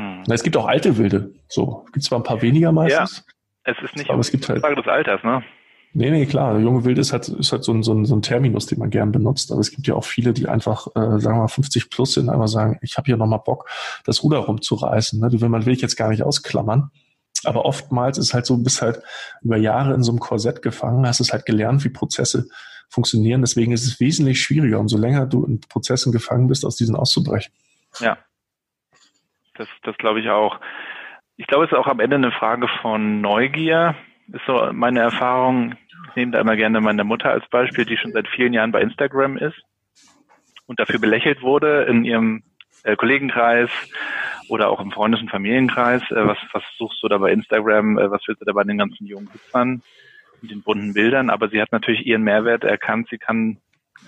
[0.00, 0.22] Hm.
[0.32, 1.34] Es gibt auch alte Wilde.
[1.48, 3.24] So, gibt zwar ein paar weniger meistens.
[3.66, 5.42] Ja, es ist nicht aber es gibt halt, Frage des Alters, ne?
[5.92, 6.58] Nee, nee, klar.
[6.58, 8.90] Junge Wilde ist halt, ist halt so, ein, so, ein, so ein Terminus, den man
[8.90, 9.50] gern benutzt.
[9.50, 12.30] Aber es gibt ja auch viele, die einfach, äh, sagen wir mal, 50 plus sind,
[12.30, 13.68] einmal sagen, ich habe hier nochmal Bock,
[14.04, 15.20] das Ruder rumzureißen.
[15.20, 15.28] Ne?
[15.28, 16.90] Die will man will ich jetzt gar nicht ausklammern.
[17.44, 19.02] Aber oftmals ist halt so, du bist halt
[19.42, 22.48] über Jahre in so einem Korsett gefangen, hast es halt gelernt, wie Prozesse
[22.88, 23.40] funktionieren.
[23.40, 27.52] Deswegen ist es wesentlich schwieriger, umso länger du in Prozessen gefangen bist, aus diesen auszubrechen.
[27.98, 28.18] Ja,
[29.54, 30.60] das, das glaube ich auch.
[31.36, 33.94] Ich glaube, es ist auch am Ende eine Frage von Neugier.
[34.32, 35.74] Ist so meine Erfahrung.
[36.10, 38.80] Ich nehme da immer gerne meine Mutter als Beispiel, die schon seit vielen Jahren bei
[38.80, 39.60] Instagram ist
[40.66, 42.42] und dafür belächelt wurde in ihrem
[42.84, 43.70] äh, Kollegenkreis
[44.48, 46.02] oder auch im Freundes- und Familienkreis.
[46.10, 47.98] Äh, was, was suchst du da bei Instagram?
[47.98, 49.82] Äh, was willst du da bei den ganzen jungen Hüpfern
[50.42, 51.30] und den bunten Bildern?
[51.30, 53.08] Aber sie hat natürlich ihren Mehrwert erkannt.
[53.10, 53.58] Sie kann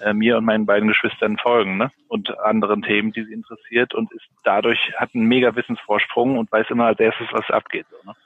[0.03, 1.91] äh, mir und meinen beiden Geschwistern folgen ne?
[2.09, 6.67] und anderen Themen, die sie interessiert und ist dadurch hat einen mega Wissensvorsprung und weiß
[6.71, 7.87] immer als erstes, was abgeht.
[7.91, 8.17] So, ne?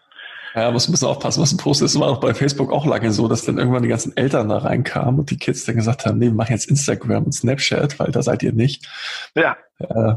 [0.57, 2.01] Ja, muss ein bisschen aufpassen, was ein Post ist.
[2.01, 5.21] War auch bei Facebook auch lange so, dass dann irgendwann die ganzen Eltern da reinkamen
[5.21, 8.23] und die Kids dann gesagt haben, nee, wir machen jetzt Instagram und Snapchat, weil da
[8.23, 8.89] seid ihr nicht.
[9.35, 9.59] Ja.
[9.79, 10.15] Äh,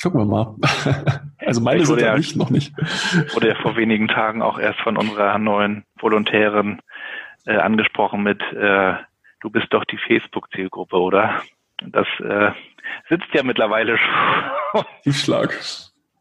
[0.00, 0.54] gucken wir mal.
[1.38, 2.72] also meine sind ja nicht, noch nicht.
[3.34, 6.80] Wurde ja vor wenigen Tagen auch erst von unserer neuen Volontärin
[7.44, 8.94] äh, angesprochen mit, äh,
[9.42, 11.42] du bist doch die Facebook-Zielgruppe, oder?
[11.84, 12.52] Das äh,
[13.08, 14.84] sitzt ja mittlerweile schon.
[15.02, 15.58] Tiefschlag.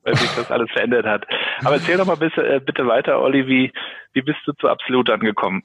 [0.04, 1.28] Weil sich das alles verändert hat.
[1.64, 3.72] Aber erzähl doch mal bitte, äh, bitte weiter, Olli, wie,
[4.14, 5.64] wie bist du zu Absolut angekommen?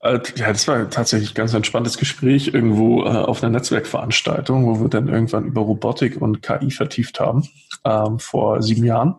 [0.00, 4.80] Äh, ja, das war tatsächlich ein ganz entspanntes Gespräch irgendwo äh, auf einer Netzwerkveranstaltung, wo
[4.82, 7.48] wir dann irgendwann über Robotik und KI vertieft haben,
[7.84, 9.14] ähm, vor sieben Jahren.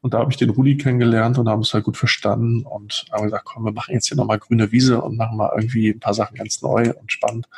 [0.00, 3.24] Und da habe ich den Rudi kennengelernt und haben es halt gut verstanden und haben
[3.24, 6.14] gesagt, komm, wir machen jetzt hier nochmal grüne Wiese und machen mal irgendwie ein paar
[6.14, 7.48] Sachen ganz neu und spannend.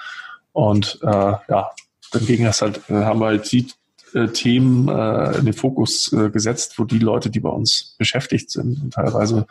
[0.52, 1.70] Und äh, ja,
[2.12, 3.68] dann ging das halt, haben wir halt die
[4.14, 8.50] äh, Themen äh, in den Fokus äh, gesetzt, wo die Leute, die bei uns beschäftigt
[8.50, 9.46] sind und teilweise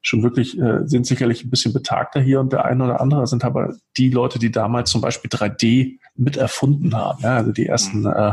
[0.00, 3.44] schon wirklich äh, sind sicherlich ein bisschen betagter hier und der eine oder andere sind
[3.44, 7.22] aber die Leute, die damals zum Beispiel 3D mit erfunden haben.
[7.22, 8.12] Ja, also die ersten mhm.
[8.14, 8.32] äh,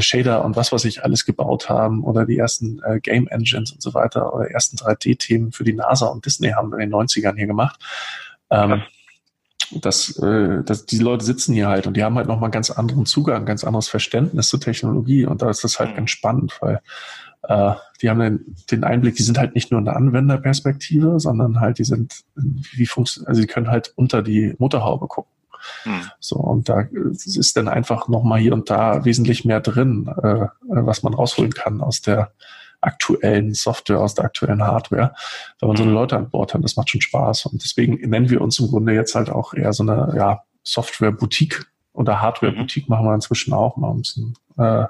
[0.00, 3.82] Shader und was was ich alles gebaut haben oder die ersten äh, Game Engines und
[3.82, 7.36] so weiter oder ersten 3D-Themen für die NASA und Disney haben wir in den 90ern
[7.36, 7.80] hier gemacht.
[8.50, 8.82] Ähm,
[9.70, 13.06] das, äh, das, die Leute sitzen hier halt und die haben halt nochmal ganz anderen
[13.06, 15.96] Zugang, ganz anderes Verständnis zur Technologie und da ist das halt mhm.
[15.96, 16.80] ganz spannend, weil
[17.42, 21.60] äh, die haben den, den Einblick, die sind halt nicht nur in der Anwenderperspektive, sondern
[21.60, 25.32] halt die sind, wie funktioniert, also die können halt unter die Mutterhaube gucken.
[25.82, 26.00] Hm.
[26.20, 31.02] So, und da ist dann einfach nochmal hier und da wesentlich mehr drin, äh, was
[31.02, 32.32] man rausholen kann aus der
[32.80, 35.14] aktuellen Software, aus der aktuellen Hardware,
[35.60, 36.62] wenn man so eine Leute an Bord hat.
[36.62, 37.46] Das macht schon Spaß.
[37.46, 41.66] Und deswegen nennen wir uns im Grunde jetzt halt auch eher so eine ja, Software-Boutique
[41.92, 42.94] oder Hardware-Boutique mhm.
[42.94, 44.84] machen wir inzwischen auch mal ein bisschen, äh,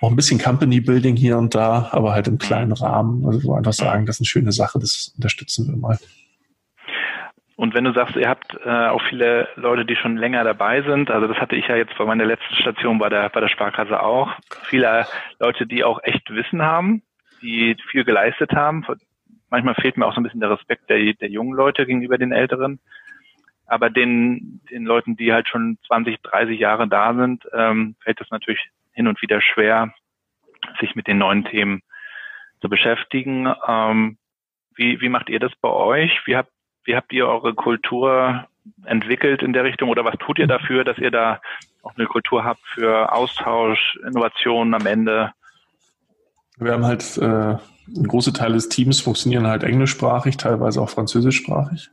[0.00, 2.74] auch ein bisschen Company-Building hier und da, aber halt im kleinen mhm.
[2.74, 3.26] Rahmen.
[3.26, 5.98] Also wo einfach sagen, das ist eine schöne Sache, das unterstützen wir mal.
[7.56, 11.10] Und wenn du sagst, ihr habt äh, auch viele Leute, die schon länger dabei sind,
[11.10, 14.02] also das hatte ich ja jetzt bei meiner letzten Station bei der bei der Sparkasse
[14.02, 14.32] auch,
[14.64, 15.06] viele
[15.38, 17.02] Leute, die auch echt Wissen haben,
[17.42, 18.86] die viel geleistet haben.
[19.50, 22.32] Manchmal fehlt mir auch so ein bisschen der Respekt der, der jungen Leute gegenüber den
[22.32, 22.80] Älteren.
[23.66, 28.30] Aber den, den Leuten, die halt schon 20, 30 Jahre da sind, ähm, fällt es
[28.30, 29.94] natürlich hin und wieder schwer,
[30.80, 31.82] sich mit den neuen Themen
[32.60, 33.52] zu beschäftigen.
[33.66, 34.18] Ähm,
[34.74, 36.20] wie, wie macht ihr das bei euch?
[36.26, 36.51] Wie habt
[36.84, 38.46] wie habt ihr eure Kultur
[38.84, 41.40] entwickelt in der Richtung oder was tut ihr dafür, dass ihr da
[41.82, 45.32] auch eine Kultur habt für Austausch, Innovationen am Ende?
[46.58, 47.56] Wir haben halt äh,
[47.88, 51.90] ein großer Teil des Teams funktionieren halt englischsprachig, teilweise auch französischsprachig.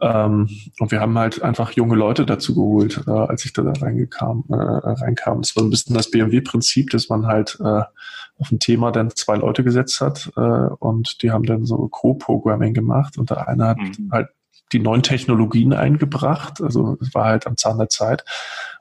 [0.00, 4.44] Ähm, und wir haben halt einfach junge Leute dazu geholt, äh, als ich da reingekam,
[4.48, 5.42] äh, reinkam.
[5.42, 7.82] Das war ein bisschen das BMW-Prinzip, dass man halt äh,
[8.38, 12.72] auf ein Thema dann zwei Leute gesetzt hat äh, und die haben dann so Co-Programming
[12.72, 14.10] gemacht und der eine hat mhm.
[14.10, 14.28] halt
[14.72, 18.24] die neuen Technologien eingebracht, also es war halt am Zahn der Zeit.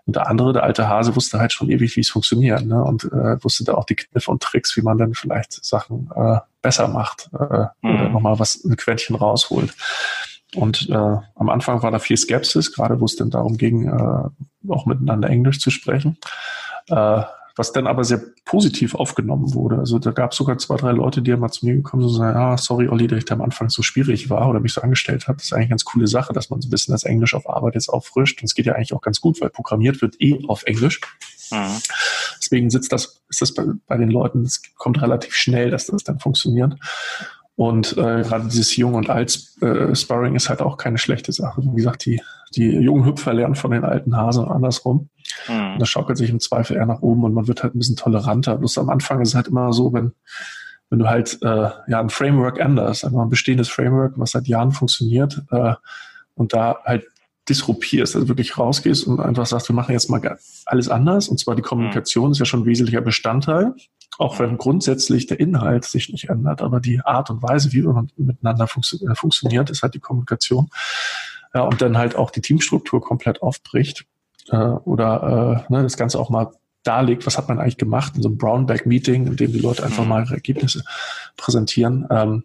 [0.05, 2.84] Und der andere, der alte Hase, wusste halt schon ewig, wie es funktioniert ne?
[2.84, 6.39] und äh, wusste da auch die Kniffe und Tricks, wie man dann vielleicht Sachen äh,
[6.62, 7.95] besser macht äh, mhm.
[7.95, 9.75] oder nochmal was ein Quäntchen rausholt.
[10.55, 14.71] Und äh, am Anfang war da viel Skepsis, gerade wo es denn darum ging, äh,
[14.71, 16.17] auch miteinander Englisch zu sprechen.
[16.88, 17.23] Äh,
[17.59, 19.79] was dann aber sehr positiv aufgenommen wurde.
[19.79, 22.17] Also da gab es sogar zwei, drei Leute, die mal zu mir gekommen sind und
[22.17, 24.81] sagen, ah, sorry, Olli, dass ich da am Anfang so schwierig war oder mich so
[24.81, 25.39] angestellt habe.
[25.39, 27.49] Das ist eigentlich eine ganz coole Sache, dass man so ein bisschen das Englisch auf
[27.49, 28.41] Arbeit jetzt auffrischt.
[28.41, 31.01] Und es geht ja eigentlich auch ganz gut, weil programmiert wird eh auf Englisch.
[31.51, 31.81] Mhm.
[32.38, 36.05] Deswegen sitzt das, ist das bei, bei den Leuten, es kommt relativ schnell, dass das
[36.05, 36.75] dann funktioniert.
[37.59, 41.61] Und äh, gerade dieses Jung- und Alt-Sparring äh, ist halt auch keine schlechte Sache.
[41.61, 42.21] Wie gesagt, die,
[42.55, 45.09] die jungen Hüpfer lernen von den alten Hasen und andersrum.
[45.49, 45.73] Mhm.
[45.73, 47.97] Und das schaukelt sich im Zweifel eher nach oben und man wird halt ein bisschen
[47.97, 48.55] toleranter.
[48.55, 50.13] Bloß am Anfang ist es halt immer so, wenn,
[50.89, 54.71] wenn du halt äh, ja ein Framework änderst, einfach ein bestehendes Framework, was seit Jahren
[54.71, 55.73] funktioniert, äh,
[56.35, 57.07] und da halt
[57.49, 61.27] disruptierst, also wirklich rausgehst und einfach sagst, wir machen jetzt mal alles anders.
[61.27, 62.31] Und zwar die Kommunikation mhm.
[62.31, 63.73] ist ja schon ein wesentlicher Bestandteil.
[64.19, 68.12] Auch wenn grundsätzlich der Inhalt sich nicht ändert, aber die Art und Weise, wie man
[68.17, 70.69] miteinander funktio äh, funktioniert, ist halt die Kommunikation.
[71.53, 74.05] Ja, und dann halt auch die Teamstruktur komplett aufbricht
[74.49, 76.51] äh, oder äh, ne, das Ganze auch mal
[76.84, 80.03] darlegt, was hat man eigentlich gemacht in so einem Brownback-Meeting, in dem die Leute einfach
[80.03, 80.10] mhm.
[80.10, 80.84] mal ihre Ergebnisse
[81.38, 82.05] präsentieren.
[82.10, 82.43] Ähm,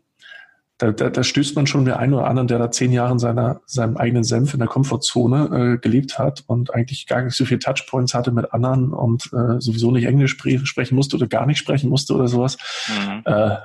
[0.78, 3.18] da, da, da stößt man schon der einen oder anderen, der da zehn Jahre in
[3.18, 7.44] seiner, seinem eigenen Senf in der Komfortzone äh, gelebt hat und eigentlich gar nicht so
[7.44, 11.46] viele Touchpoints hatte mit anderen und äh, sowieso nicht Englisch spre sprechen musste oder gar
[11.46, 12.58] nicht sprechen musste oder sowas.
[12.88, 13.22] Mhm.
[13.24, 13.56] Äh,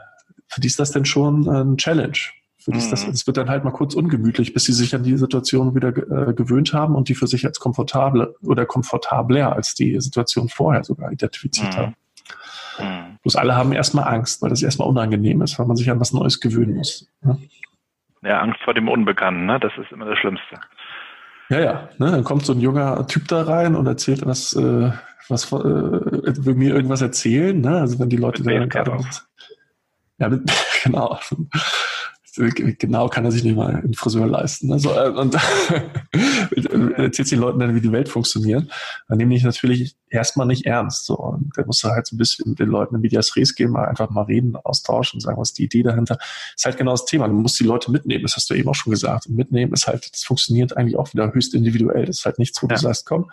[0.48, 2.18] für die ist das denn schon äh, ein Challenge.
[2.58, 3.28] Für die ist das, es mhm.
[3.28, 6.74] wird dann halt mal kurz ungemütlich, bis sie sich an die Situation wieder äh, gewöhnt
[6.74, 11.74] haben und die für sich als komfortable oder komfortabler als die Situation vorher sogar identifiziert
[11.74, 11.78] mhm.
[11.78, 11.96] haben.
[12.80, 13.18] Mhm.
[13.22, 16.14] Bloß alle haben erstmal Angst, weil das erstmal unangenehm ist, weil man sich an was
[16.14, 17.10] Neues gewöhnen muss.
[17.22, 17.38] Ne?
[18.22, 19.60] Ja, Angst vor dem Unbekannten, ne?
[19.60, 20.60] das ist immer das Schlimmste.
[21.50, 21.90] Ja, ja.
[21.98, 22.12] Ne?
[22.12, 24.92] Dann kommt so ein junger Typ da rein und erzählt was, äh,
[25.28, 27.60] was äh, will mir irgendwas erzählen.
[27.60, 27.80] Ne?
[27.80, 28.98] Also wenn die Leute da gerade.
[30.20, 30.30] Ja,
[30.84, 31.20] genau
[32.36, 34.72] genau kann er sich nicht mal einen Friseur leisten.
[34.72, 35.36] Also, äh, und
[36.98, 38.70] erzählt den Leuten dann, wie die Welt funktioniert.
[39.08, 41.06] Dann nehme ich natürlich erstmal nicht ernst.
[41.06, 41.18] So.
[41.18, 44.10] Und der muss halt so ein bisschen den Leuten in Medias Res gehen, mal einfach
[44.10, 46.18] mal reden, austauschen, sagen, was ist die Idee dahinter.
[46.56, 47.28] ist halt genau das Thema.
[47.28, 48.24] Du musst die Leute mitnehmen.
[48.24, 49.28] Das hast du eben auch schon gesagt.
[49.28, 52.06] Und mitnehmen ist halt, das funktioniert eigentlich auch wieder höchst individuell.
[52.06, 52.76] Das ist halt nichts, wo ja.
[52.76, 53.30] du sagst, komm,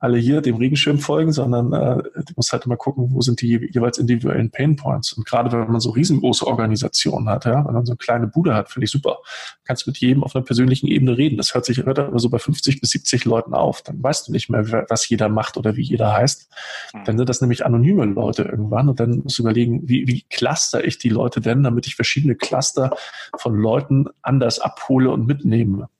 [0.00, 3.68] alle hier dem Regenschirm folgen, sondern äh, du musst halt immer gucken, wo sind die
[3.70, 5.12] jeweils individuellen Painpoints.
[5.12, 8.54] Und gerade wenn man so riesengroße Organisationen hat, ja, wenn man so eine kleine Bude
[8.54, 9.18] hat, finde ich super.
[9.64, 11.36] Kannst mit jedem auf einer persönlichen Ebene reden.
[11.36, 13.82] Das hört sich hört aber so bei 50 bis 70 Leuten auf.
[13.82, 16.50] Dann weißt du nicht mehr, was jeder macht oder wie jeder heißt.
[16.94, 17.04] Mhm.
[17.04, 18.88] Dann sind das nämlich anonyme Leute irgendwann.
[18.88, 22.36] Und dann musst du überlegen, wie, wie cluster ich die Leute denn, damit ich verschiedene
[22.36, 22.90] Cluster
[23.36, 25.90] von Leuten anders abhole und mitnehme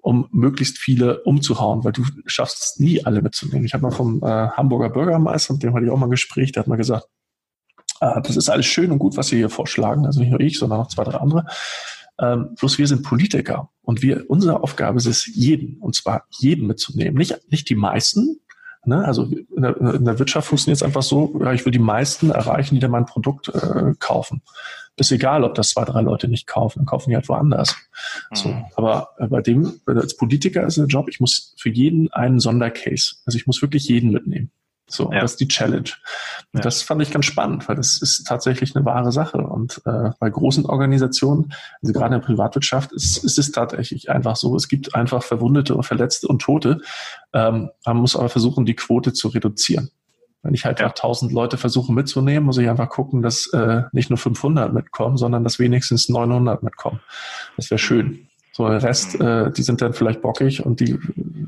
[0.00, 3.64] um möglichst viele umzuhauen, weil du schaffst es nie, alle mitzunehmen.
[3.64, 6.52] Ich habe mal vom äh, Hamburger Bürgermeister, mit dem hatte ich auch mal ein Gespräch,
[6.52, 7.06] der hat mal gesagt,
[8.00, 10.58] äh, das ist alles schön und gut, was Sie hier vorschlagen, also nicht nur ich,
[10.58, 11.46] sondern auch zwei, drei andere.
[12.20, 16.66] Ähm, bloß wir sind Politiker und wir, unsere Aufgabe ist es, jeden, und zwar jeden
[16.66, 17.14] mitzunehmen.
[17.14, 18.38] Nicht, nicht die meisten,
[18.84, 19.04] Ne?
[19.04, 22.74] Also in der, in der Wirtschaft funktioniert es einfach so, ich will die meisten erreichen,
[22.74, 24.42] die dann mein Produkt äh, kaufen.
[24.96, 27.74] Ist egal, ob das zwei, drei Leute nicht kaufen, dann kaufen die halt woanders.
[28.30, 28.36] Mhm.
[28.36, 33.16] So, aber bei dem, als Politiker ist der Job, ich muss für jeden einen Sondercase.
[33.24, 34.50] Also ich muss wirklich jeden mitnehmen.
[34.92, 35.20] So, ja.
[35.20, 35.88] das ist die Challenge.
[36.52, 36.60] Ja.
[36.60, 39.38] das fand ich ganz spannend, weil das ist tatsächlich eine wahre Sache.
[39.38, 44.36] Und äh, bei großen Organisationen, also gerade in der Privatwirtschaft, ist, ist es tatsächlich einfach
[44.36, 46.82] so, es gibt einfach Verwundete und Verletzte und Tote.
[47.32, 49.90] Ähm, man muss aber versuchen, die Quote zu reduzieren.
[50.42, 50.86] Wenn ich halt ja.
[50.86, 55.44] 1000 Leute versuche mitzunehmen, muss ich einfach gucken, dass äh, nicht nur 500 mitkommen, sondern
[55.44, 57.00] dass wenigstens 900 mitkommen.
[57.56, 58.28] Das wäre schön.
[58.52, 60.98] So, der Rest, äh, die sind dann vielleicht bockig und die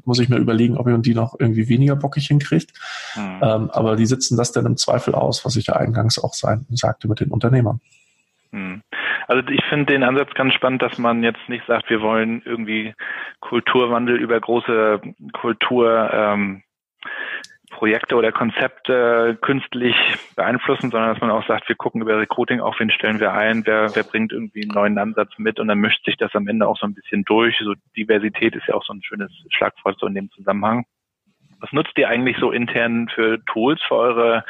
[0.05, 2.73] muss ich mir überlegen, ob ich und die noch irgendwie weniger bockig hinkriegt.
[3.15, 3.41] Mhm.
[3.43, 6.65] Ähm, aber die sitzen das dann im Zweifel aus, was ich ja eingangs auch sein,
[6.71, 7.81] sagte mit den Unternehmern.
[8.53, 8.83] Mhm.
[9.27, 12.95] Also ich finde den Ansatz ganz spannend, dass man jetzt nicht sagt, wir wollen irgendwie
[13.41, 15.01] Kulturwandel über große
[15.33, 16.63] Kultur ähm,
[17.75, 19.97] Projekte oder Konzepte künstlich
[20.37, 23.67] beeinflussen, sondern dass man auch sagt, wir gucken über Recruiting auch, wen stellen wir ein,
[23.67, 26.69] wer, wer bringt irgendwie einen neuen Ansatz mit und dann mischt sich das am Ende
[26.69, 27.59] auch so ein bisschen durch.
[27.59, 30.87] So Diversität ist ja auch so ein schönes Schlagwort so in dem Zusammenhang.
[31.59, 34.45] Was nutzt ihr eigentlich so intern für Tools für eure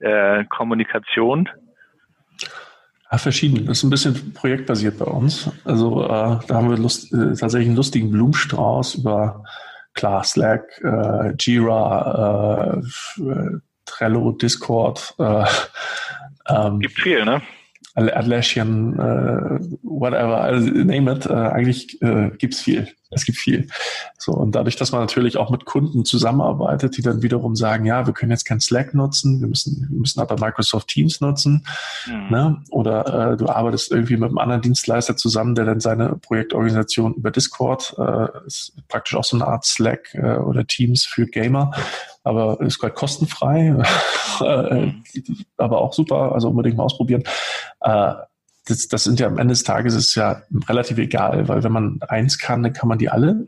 [0.00, 1.48] äh, Kommunikation?
[3.10, 3.66] Ja, verschieden.
[3.66, 5.50] Das ist ein bisschen projektbasiert bei uns.
[5.64, 9.44] Also äh, da haben wir Lust, äh, tatsächlich einen lustigen Blumenstrauß über
[9.94, 12.80] klar, Slack, äh, Jira,
[13.18, 15.14] äh, Trello, Discord.
[15.18, 15.44] Äh,
[16.48, 17.42] ähm, Gibt viel, ne?
[17.94, 22.88] Atlassian, äh, whatever, also name it, äh, eigentlich äh, gibt's viel.
[23.14, 23.68] Es gibt viel.
[24.18, 28.06] So, und dadurch, dass man natürlich auch mit Kunden zusammenarbeitet, die dann wiederum sagen, ja,
[28.06, 31.66] wir können jetzt kein Slack nutzen, wir müssen, wir müssen aber Microsoft Teams nutzen.
[32.06, 32.30] Mhm.
[32.30, 32.62] Ne?
[32.70, 37.30] Oder äh, du arbeitest irgendwie mit einem anderen Dienstleister zusammen, der dann seine Projektorganisation über
[37.30, 41.70] Discord, äh, ist praktisch auch so eine Art Slack äh, oder Teams für Gamer,
[42.24, 43.76] aber ist halt kostenfrei,
[44.40, 44.92] äh,
[45.58, 47.24] aber auch super, also unbedingt mal ausprobieren.
[47.84, 48.14] Äh,
[48.66, 52.00] das, das sind ja am Ende des Tages ist ja relativ egal, weil wenn man
[52.08, 53.46] eins kann, dann kann man die alle.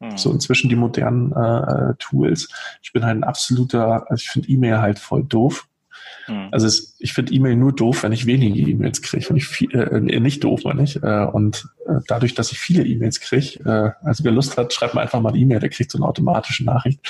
[0.00, 0.16] Mhm.
[0.16, 2.48] So inzwischen die modernen äh, äh, Tools.
[2.82, 5.66] Ich bin halt ein absoluter, also ich finde E-Mail halt voll doof.
[6.28, 6.48] Mhm.
[6.52, 9.28] Also es, ich finde E-Mail nur doof, wenn ich wenige E-Mails kriege.
[9.28, 11.02] Wenn ich viel, äh, nicht doof, meine ich.
[11.02, 14.94] Äh, und äh, dadurch, dass ich viele E-Mails kriege, äh, also wer Lust hat, schreibt
[14.94, 17.00] mir einfach mal eine E-Mail, der kriegt so eine automatische Nachricht,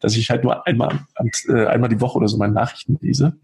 [0.00, 1.00] dass ich halt nur einmal,
[1.48, 3.36] äh, einmal die Woche oder so meine Nachrichten lese.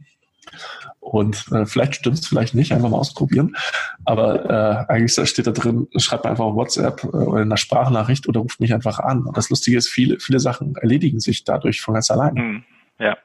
[1.00, 3.56] Und äh, vielleicht stimmt es, vielleicht nicht, einfach mal ausprobieren.
[4.04, 8.28] Aber äh, eigentlich steht da drin, schreibt mir einfach WhatsApp äh, oder in einer Sprachnachricht
[8.28, 9.24] oder ruft mich einfach an.
[9.24, 12.34] Und das Lustige ist, viele, viele Sachen erledigen sich dadurch von ganz allein.
[12.34, 12.64] Mhm.
[13.00, 13.16] Ja.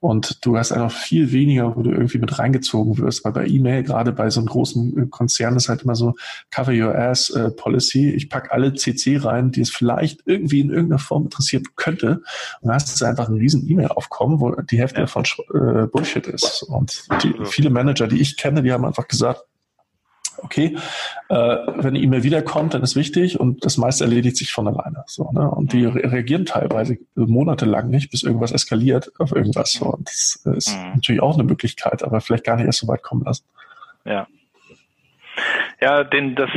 [0.00, 3.82] Und du hast einfach viel weniger, wo du irgendwie mit reingezogen wirst, weil bei E-Mail,
[3.82, 6.14] gerade bei so einem großen äh, Konzern, ist halt immer so
[6.50, 8.10] Cover Your Ass äh, Policy.
[8.10, 12.22] Ich pack alle CC rein, die es vielleicht irgendwie in irgendeiner Form interessieren könnte.
[12.62, 16.62] Und dann hast du einfach ein riesen E-Mail-Aufkommen, wo die Hälfte davon äh, Bullshit ist.
[16.62, 19.44] Und die, viele Manager, die ich kenne, die haben einfach gesagt,
[20.42, 20.76] okay,
[21.28, 25.04] äh, wenn eine E-Mail wiederkommt, dann ist wichtig und das meiste erledigt sich von alleine.
[25.06, 25.50] So, ne?
[25.50, 29.72] Und die re reagieren teilweise monatelang nicht, bis irgendwas eskaliert auf irgendwas.
[29.72, 29.86] So.
[29.86, 30.92] Und das ist mhm.
[30.94, 33.44] natürlich auch eine Möglichkeit, aber vielleicht gar nicht erst so weit kommen lassen.
[34.04, 34.26] Ja.
[35.80, 36.50] Ja, den, das,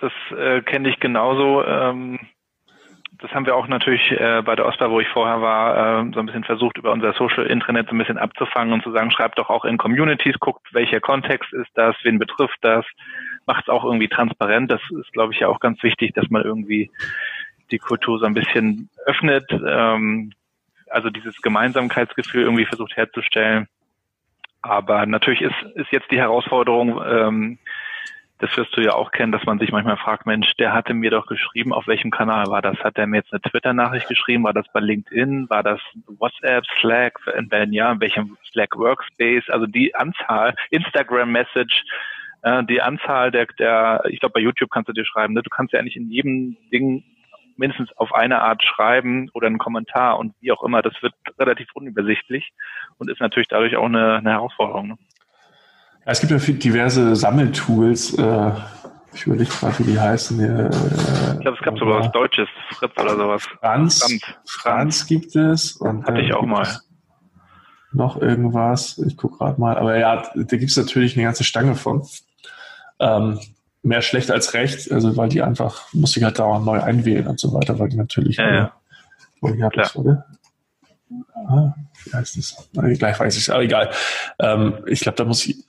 [0.00, 1.64] das äh, kenne ich genauso.
[1.64, 2.18] Ähm,
[3.22, 6.18] das haben wir auch natürlich äh, bei der OSPA, wo ich vorher war, äh, so
[6.18, 9.38] ein bisschen versucht, über unser Social Intranet so ein bisschen abzufangen und zu sagen, schreibt
[9.38, 12.84] doch auch in Communities, guckt, welcher Kontext ist das, wen betrifft das,
[13.46, 14.72] macht es auch irgendwie transparent.
[14.72, 16.90] Das ist, glaube ich, ja auch ganz wichtig, dass man irgendwie
[17.70, 20.32] die Kultur so ein bisschen öffnet, ähm,
[20.90, 23.68] also dieses Gemeinsamkeitsgefühl irgendwie versucht herzustellen.
[24.62, 27.58] Aber natürlich ist, ist jetzt die Herausforderung, ähm,
[28.42, 31.12] das wirst du ja auch kennen, dass man sich manchmal fragt, Mensch, der hatte mir
[31.12, 32.76] doch geschrieben, auf welchem Kanal war das?
[32.78, 34.42] Hat er mir jetzt eine Twitter-Nachricht geschrieben?
[34.42, 35.48] War das bei LinkedIn?
[35.48, 35.80] War das
[36.18, 37.20] WhatsApp, Slack?
[37.24, 39.48] Wenn ja, in welchem Slack Workspace?
[39.48, 41.84] Also die Anzahl, Instagram-Message,
[42.42, 45.42] äh, die Anzahl der, der ich glaube bei YouTube kannst du dir schreiben, ne?
[45.42, 47.04] du kannst ja eigentlich in jedem Ding
[47.56, 51.68] mindestens auf eine Art schreiben oder einen Kommentar und wie auch immer, das wird relativ
[51.74, 52.52] unübersichtlich
[52.98, 54.88] und ist natürlich dadurch auch eine, eine Herausforderung.
[54.88, 54.98] Ne?
[56.04, 58.14] Es gibt ja diverse Sammeltools.
[58.14, 58.50] Äh,
[59.14, 60.40] ich überlege gerade, wie die heißen.
[60.40, 60.70] Äh,
[61.34, 63.42] ich glaube, es gab sogar was Deutsches, Fritz oder sowas.
[63.60, 65.72] Franz, Franz, Franz gibt es.
[65.72, 66.66] Und, Hatte ich auch mal.
[67.92, 68.98] Noch irgendwas.
[68.98, 69.76] Ich gucke gerade mal.
[69.76, 72.06] Aber ja, da gibt es natürlich eine ganze Stange von.
[72.98, 73.38] Ähm,
[73.82, 77.38] mehr schlecht als recht, also weil die einfach, muss ich halt dauernd neu einwählen und
[77.38, 78.36] so weiter, weil die natürlich.
[78.36, 78.72] Ja, ja.
[79.42, 79.70] Äh, Klar.
[79.74, 80.24] Das, oder?
[81.34, 82.70] Ah, wie heißt das?
[82.72, 83.90] Gleich weiß ich es, aber egal.
[84.38, 85.61] Ähm, ich glaube, da muss ich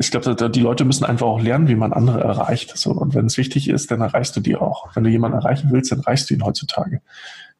[0.00, 2.74] ich glaube, die Leute müssen einfach auch lernen, wie man andere erreicht.
[2.78, 4.96] So, und wenn es wichtig ist, dann erreichst du die auch.
[4.96, 7.02] Wenn du jemanden erreichen willst, dann erreichst du ihn heutzutage.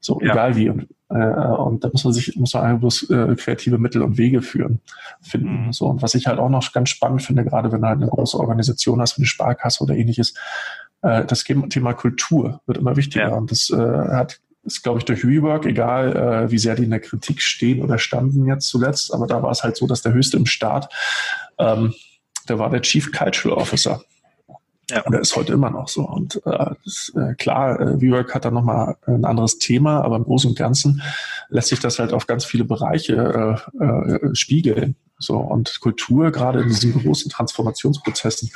[0.01, 0.33] So, ja.
[0.33, 0.71] egal wie.
[0.71, 4.17] Und, äh, und da muss man sich, muss man einfach bloß äh, kreative Mittel und
[4.17, 4.81] Wege führen,
[5.21, 5.67] finden.
[5.67, 5.73] Mhm.
[5.75, 8.09] So, und was ich halt auch noch ganz spannend finde, gerade wenn du halt eine
[8.09, 10.33] große Organisation hast, wie eine Sparkasse oder ähnliches,
[11.03, 13.29] äh, das Thema Kultur wird immer wichtiger.
[13.29, 13.35] Ja.
[13.35, 16.91] Und das äh, hat ist, glaube ich, durch Rework, egal äh, wie sehr die in
[16.91, 20.13] der Kritik stehen oder standen jetzt zuletzt, aber da war es halt so, dass der
[20.13, 20.93] höchste im Staat,
[21.59, 21.95] ähm,
[22.51, 24.03] der war der Chief Cultural Officer.
[24.91, 25.03] Ja.
[25.03, 26.03] Und er ist heute immer noch so.
[26.03, 30.25] Und äh, ist, äh, klar, äh, WeWork hat da nochmal ein anderes Thema, aber im
[30.25, 31.01] Großen und Ganzen
[31.49, 34.97] lässt sich das halt auf ganz viele Bereiche äh, äh, spiegeln.
[35.17, 38.51] So und Kultur, gerade in diesen großen Transformationsprozessen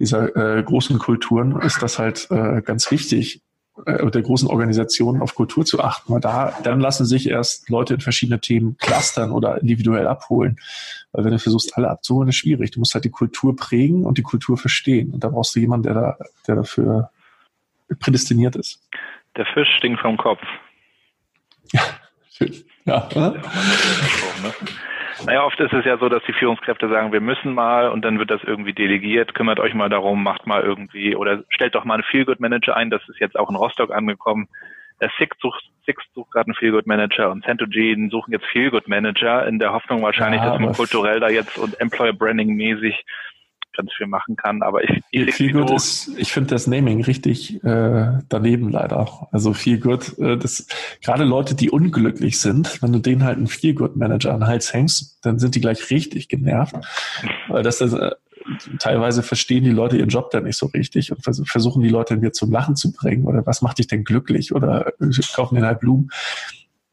[0.00, 3.42] dieser äh, großen Kulturen, ist das halt äh, ganz wichtig,
[3.86, 7.94] äh, der großen Organisationen auf Kultur zu achten, weil da dann lassen sich erst Leute
[7.94, 10.58] in verschiedene Themen clustern oder individuell abholen.
[11.12, 12.70] Weil wenn du versuchst, alle abzuholen, ist schwierig.
[12.70, 15.12] Du musst halt die Kultur prägen und die Kultur verstehen.
[15.12, 17.10] Und da brauchst du jemanden, der da, der dafür
[17.98, 18.82] prädestiniert ist.
[19.36, 20.40] Der Fisch stinkt vom Kopf.
[21.72, 21.82] Ja,
[22.32, 22.64] schön.
[22.84, 23.40] Ja, oder?
[25.20, 28.04] Ja, naja, oft ist es ja so, dass die Führungskräfte sagen, wir müssen mal und
[28.04, 31.84] dann wird das irgendwie delegiert, kümmert euch mal darum, macht mal irgendwie oder stellt doch
[31.84, 34.48] mal einen Feelgood-Manager ein, das ist jetzt auch in Rostock angekommen.
[35.18, 40.02] Six sucht, Six sucht gerade einen Feelgood-Manager und Centogene suchen jetzt Feelgood-Manager in der Hoffnung
[40.02, 43.04] wahrscheinlich, ja, dass man kulturell da jetzt und Employer Branding mäßig
[43.76, 44.62] ganz viel machen kann.
[44.62, 49.28] Aber ich, ich viel gut ist, ich finde das Naming richtig äh, daneben leider.
[49.32, 50.66] Also viel gut, äh, das
[51.02, 54.48] gerade Leute, die unglücklich sind, wenn du denen halt einen Feel Good Manager an den
[54.48, 56.76] Hals hängst, dann sind die gleich richtig genervt,
[57.48, 58.10] weil das äh,
[58.78, 62.14] teilweise verstehen die Leute ihren Job dann nicht so richtig und vers versuchen die Leute
[62.14, 64.92] dann wieder zum Lachen zu bringen oder was macht dich denn glücklich oder
[65.34, 66.10] kaufen den halt Blumen.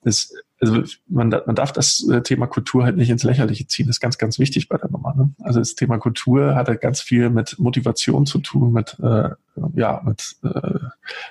[0.03, 3.87] Das also man, man darf das äh, Thema Kultur halt nicht ins Lächerliche ziehen.
[3.87, 5.13] Das ist ganz, ganz wichtig bei der Nummer.
[5.15, 5.29] Ne?
[5.43, 9.29] Also das Thema Kultur hat halt ganz viel mit Motivation zu tun, mit äh,
[9.75, 10.49] ja, mit äh,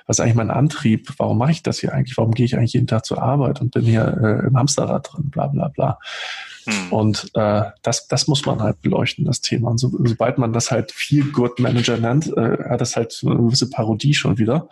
[0.05, 1.09] was ist eigentlich mein Antrieb?
[1.17, 2.17] Warum mache ich das hier eigentlich?
[2.17, 5.29] Warum gehe ich eigentlich jeden Tag zur Arbeit und bin hier äh, im Hamsterrad drin?
[5.29, 5.99] Bla bla bla.
[6.65, 6.91] Hm.
[6.91, 9.71] Und äh, das, das muss man halt beleuchten, das Thema.
[9.71, 13.35] Und so, sobald man das halt viel Good Manager nennt, äh, hat das halt eine
[13.35, 14.67] gewisse Parodie schon wieder.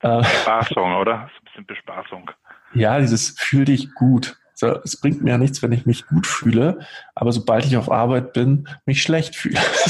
[0.00, 1.26] Äh, Bespaßung, oder?
[1.26, 2.30] Ist ein bisschen Bespaßung.
[2.72, 4.36] Ja, dieses fühl dich gut.
[4.54, 6.80] So, es bringt mir ja nichts, wenn ich mich gut fühle,
[7.14, 9.56] aber sobald ich auf Arbeit bin, mich schlecht fühle.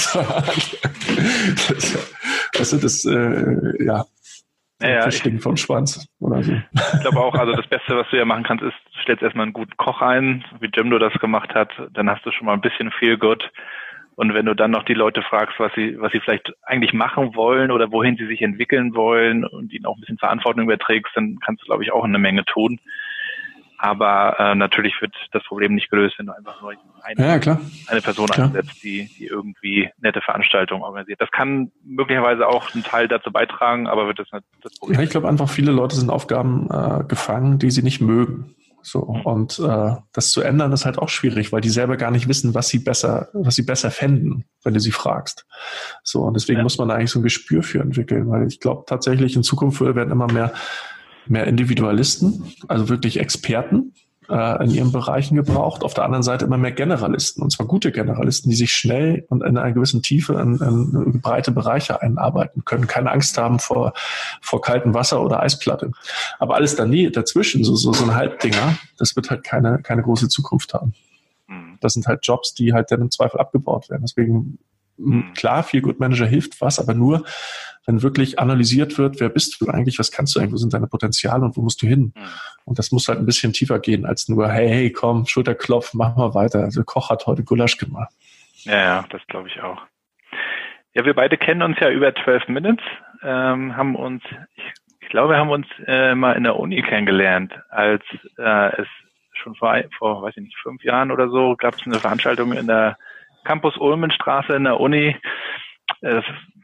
[2.52, 4.04] das, ist das, äh, ja,
[4.80, 6.52] ja, Verstinken vom Schwanz oder so.
[6.52, 9.44] Ich glaube auch, also das Beste, was du ja machen kannst, ist, du stellst erstmal
[9.44, 12.60] einen guten Koch ein, wie Jimdo das gemacht hat, dann hast du schon mal ein
[12.60, 13.50] bisschen viel gut.
[14.20, 17.34] Und wenn du dann noch die Leute fragst, was sie, was sie vielleicht eigentlich machen
[17.34, 21.38] wollen oder wohin sie sich entwickeln wollen und ihnen auch ein bisschen Verantwortung überträgst, dann
[21.42, 22.80] kannst du, glaube ich, auch eine Menge tun.
[23.78, 28.02] Aber äh, natürlich wird das Problem nicht gelöst, wenn du einfach nur eine, ja, eine
[28.02, 28.48] Person klar.
[28.48, 31.18] einsetzt, die, die irgendwie nette Veranstaltungen organisiert.
[31.18, 34.98] Das kann möglicherweise auch einen Teil dazu beitragen, aber wird das nicht das Problem.
[34.98, 38.54] Ja, ich glaube einfach, viele Leute sind Aufgaben äh, gefangen, die sie nicht mögen.
[38.82, 42.28] So und äh, das zu ändern ist halt auch schwierig, weil die selber gar nicht
[42.28, 45.46] wissen, was sie besser, was sie besser fänden, wenn du sie fragst.
[46.02, 46.62] So und deswegen ja.
[46.62, 50.10] muss man eigentlich so ein Gespür für entwickeln, weil ich glaube tatsächlich in Zukunft werden
[50.10, 50.52] immer mehr
[51.26, 53.94] mehr Individualisten, also wirklich Experten,
[54.30, 55.82] äh, in ihren Bereichen gebraucht.
[55.82, 59.42] Auf der anderen Seite immer mehr Generalisten, und zwar gute Generalisten, die sich schnell und
[59.42, 63.92] in einer gewissen Tiefe in, in breite Bereiche einarbeiten können, keine Angst haben vor,
[64.40, 65.90] vor kaltem Wasser oder Eisplatte.
[66.38, 70.28] Aber alles daneben, dazwischen, so, so, so ein Halbdinger, das wird halt keine, keine große
[70.28, 70.94] Zukunft haben.
[71.48, 71.78] Mhm.
[71.80, 74.02] Das sind halt Jobs, die halt dann im Zweifel abgebaut werden.
[74.02, 74.58] Deswegen
[75.00, 75.32] Mhm.
[75.34, 77.24] Klar, viel Good Manager hilft was, aber nur,
[77.90, 80.86] wenn wirklich analysiert wird, wer bist du eigentlich, was kannst du eigentlich, wo sind deine
[80.86, 82.12] Potenziale und wo musst du hin?
[82.14, 82.22] Mhm.
[82.64, 86.14] Und das muss halt ein bisschen tiefer gehen als nur, hey, hey, komm, Schulterklopf, mach
[86.14, 86.60] mal weiter.
[86.60, 88.12] Also Koch hat heute Gulasch gemacht.
[88.62, 89.82] Ja, ja, das glaube ich auch.
[90.94, 92.84] Ja, wir beide kennen uns ja über 12 Minutes,
[93.22, 94.22] ähm, haben uns,
[94.54, 94.64] ich,
[95.00, 98.02] ich glaube, wir haben uns äh, mal in der Uni kennengelernt, als
[98.38, 98.88] äh, es
[99.32, 102.68] schon vor, vor, weiß ich nicht, fünf Jahren oder so, gab es eine Veranstaltung in
[102.68, 102.96] der
[103.44, 105.16] Campus Ulmenstraße in der Uni.
[106.02, 106.22] Äh,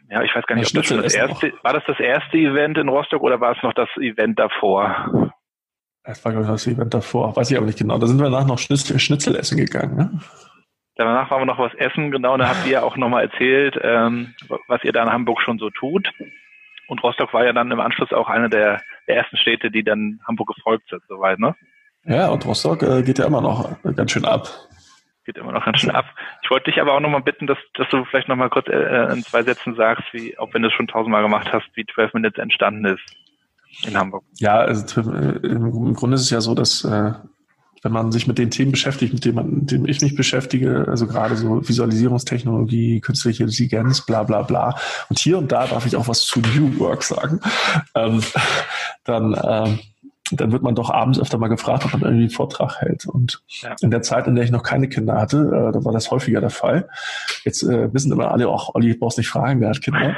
[0.09, 2.89] ja, ich weiß gar nicht, ob das, das erste, war das das erste Event in
[2.89, 5.33] Rostock oder war es noch das Event davor?
[6.05, 7.35] Es war, glaube ich, das Event davor.
[7.35, 7.99] Weiß ich aber nicht genau.
[7.99, 10.21] Da sind wir danach noch Schnitzel, Schnitzel essen gegangen, ne?
[10.95, 12.37] Danach waren wir noch was essen, genau.
[12.39, 14.35] Da habt ihr auch nochmal erzählt, ähm,
[14.67, 16.11] was ihr da in Hamburg schon so tut.
[16.89, 20.21] Und Rostock war ja dann im Anschluss auch eine der, der ersten Städte, die dann
[20.27, 21.55] Hamburg gefolgt sind, soweit, ne?
[22.05, 24.49] Ja, und Rostock äh, geht ja immer noch ganz schön ab
[25.27, 26.07] geht immer noch ganz schön ab.
[26.43, 29.23] Ich wollte dich aber auch nochmal bitten, dass, dass du vielleicht nochmal kurz äh, in
[29.23, 32.39] zwei Sätzen sagst, wie, auch wenn du es schon tausendmal gemacht hast, wie 12 Minutes
[32.39, 34.25] entstanden ist in Hamburg.
[34.39, 37.13] Ja, also äh, im Grunde ist es ja so, dass äh,
[37.83, 41.07] wenn man sich mit den Themen beschäftigt, mit denen, man, denen ich mich beschäftige, also
[41.07, 44.77] gerade so Visualisierungstechnologie, künstliche Intelligenz, bla bla bla,
[45.09, 47.41] und hier und da darf ich auch was zu New Work sagen,
[47.95, 48.23] ähm,
[49.05, 49.79] dann ähm,
[50.33, 53.07] dann wird man doch abends öfter mal gefragt, ob man irgendwie einen Vortrag hält.
[53.07, 53.75] Und ja.
[53.81, 56.41] in der Zeit, in der ich noch keine Kinder hatte, äh, da war das häufiger
[56.41, 56.89] der Fall.
[57.45, 60.17] Jetzt äh, wissen immer alle, auch Olli, brauchst nicht fragen, wer hat Kinder.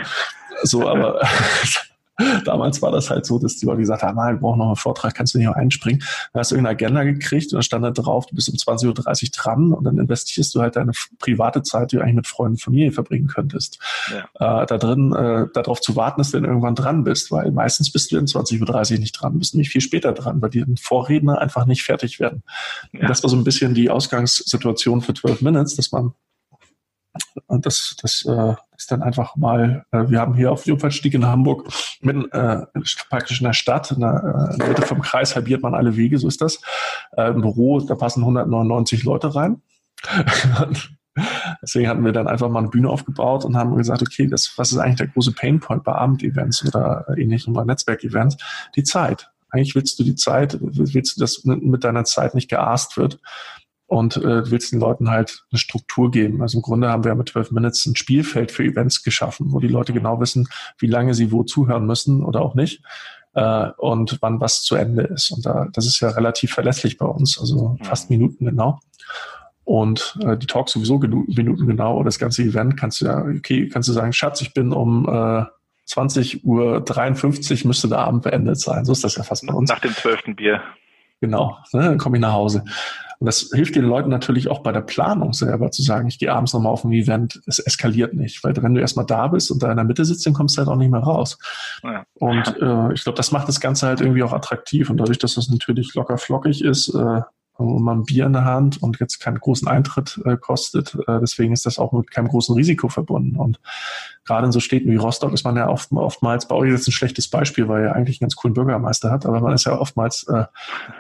[0.62, 1.20] So, aber
[2.44, 4.76] Damals war das halt so, dass die Leute gesagt haben, ah, wir brauchen noch einen
[4.76, 6.02] Vortrag, kannst du nicht noch einspringen?
[6.32, 8.88] Dann hast du irgendeine Agenda gekriegt und dann stand da drauf, du bist um 20.30
[8.88, 12.54] Uhr dran und dann investierst du halt deine private Zeit, die du eigentlich mit Freunden
[12.54, 13.78] und Familie verbringen könntest.
[14.10, 14.62] Ja.
[14.62, 17.92] Äh, da drin, äh, darauf zu warten, dass du dann irgendwann dran bist, weil meistens
[17.92, 20.64] bist du dann 20.30 Uhr nicht dran, du bist nämlich viel später dran, weil die
[20.80, 22.42] Vorredner einfach nicht fertig werden.
[22.92, 23.06] Ja.
[23.06, 26.12] das war so ein bisschen die Ausgangssituation für 12 Minutes, dass man
[27.46, 31.26] und das, das äh, ist dann einfach mal, äh, wir haben hier auf Jungfernstieg in
[31.26, 31.68] Hamburg
[32.00, 32.62] mit, äh,
[33.08, 35.96] praktisch in der Stadt, in der, äh, in der Mitte vom Kreis halbiert man alle
[35.96, 36.60] Wege, so ist das.
[37.16, 39.62] Äh, Im Büro, da passen 199 Leute rein.
[41.62, 44.70] Deswegen hatten wir dann einfach mal eine Bühne aufgebaut und haben gesagt, okay, das, was
[44.70, 48.36] ist eigentlich der große Painpoint bei Abendevents oder ähnlichen bei Netzwerkevents?
[48.76, 49.28] Die Zeit.
[49.50, 53.18] Eigentlich willst du die Zeit, willst du, dass mit deiner Zeit nicht geaßt wird
[53.88, 56.42] und äh, willst den Leuten halt eine Struktur geben.
[56.42, 59.68] Also im Grunde haben wir mit 12 Minutes ein Spielfeld für Events geschaffen, wo die
[59.68, 60.46] Leute genau wissen,
[60.78, 62.82] wie lange sie wo zuhören müssen oder auch nicht
[63.34, 65.30] äh, und wann was zu Ende ist.
[65.30, 68.78] Und da, das ist ja relativ verlässlich bei uns, also fast Minuten genau.
[69.64, 73.68] Und äh, die Talks sowieso Minuten genau oder das ganze Event kannst du ja, okay,
[73.68, 75.44] kannst du sagen, Schatz, ich bin um äh,
[75.86, 78.84] 20 Uhr 53 müsste der Abend beendet sein.
[78.84, 79.70] So ist das ja fast bei uns.
[79.70, 80.60] Nach dem zwölften Bier.
[81.20, 82.64] Genau, ne, dann komme ich nach Hause.
[83.18, 86.32] Und das hilft den Leuten natürlich auch bei der Planung selber zu sagen, ich gehe
[86.32, 88.44] abends nochmal auf ein Event, es eskaliert nicht.
[88.44, 90.60] Weil wenn du erstmal da bist und da in der Mitte sitzt, dann kommst du
[90.60, 91.38] halt auch nicht mehr raus.
[91.82, 92.04] Ja.
[92.14, 94.88] Und äh, ich glaube, das macht das Ganze halt irgendwie auch attraktiv.
[94.88, 97.20] Und dadurch, dass das natürlich locker flockig ist, äh,
[97.58, 100.94] und man ein Bier in der Hand und jetzt keinen großen Eintritt äh, kostet.
[101.08, 103.36] Äh, deswegen ist das auch mit keinem großen Risiko verbunden.
[103.36, 103.58] Und
[104.24, 106.92] gerade in so Städten wie Rostock ist man ja oft, oftmals, bei euch jetzt ein
[106.92, 110.24] schlechtes Beispiel, weil er eigentlich einen ganz coolen Bürgermeister hat, aber man ist ja oftmals
[110.28, 110.44] äh,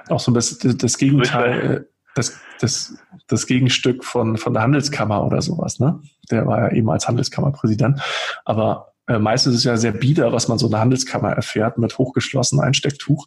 [0.08, 1.86] auch so ein bisschen das Gegenteil.
[2.18, 2.98] Das, das,
[3.28, 6.00] das Gegenstück von, von der Handelskammer oder sowas, ne?
[6.30, 8.00] Der war ja eben als Handelskammerpräsident.
[8.44, 11.78] Aber äh, meistens ist es ja sehr bieder, was man so in der Handelskammer erfährt,
[11.78, 13.26] mit hochgeschlossenem Einstecktuch.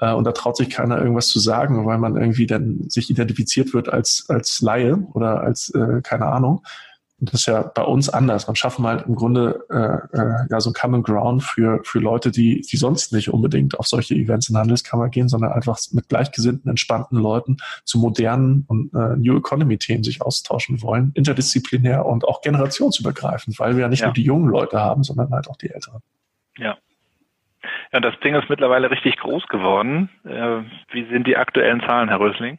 [0.00, 3.74] Äh, und da traut sich keiner irgendwas zu sagen, weil man irgendwie dann sich identifiziert
[3.74, 6.62] wird als, als Laie oder als, äh, keine Ahnung.
[7.18, 8.46] Das ist ja bei uns anders.
[8.46, 12.30] Man schaffen halt im Grunde äh, äh, ja so ein Common Ground für, für Leute,
[12.30, 16.68] die, die sonst nicht unbedingt auf solche Events in Handelskammer gehen, sondern einfach mit gleichgesinnten,
[16.68, 23.58] entspannten Leuten zu modernen und äh, New Economy-Themen sich austauschen wollen, interdisziplinär und auch generationsübergreifend,
[23.58, 24.08] weil wir ja nicht ja.
[24.08, 26.02] nur die jungen Leute haben, sondern halt auch die Älteren.
[26.58, 26.76] Ja.
[27.92, 30.10] Ja, das Ding ist mittlerweile richtig groß geworden.
[30.24, 30.62] Äh,
[30.92, 32.58] wie sind die aktuellen Zahlen, Herr Rösling?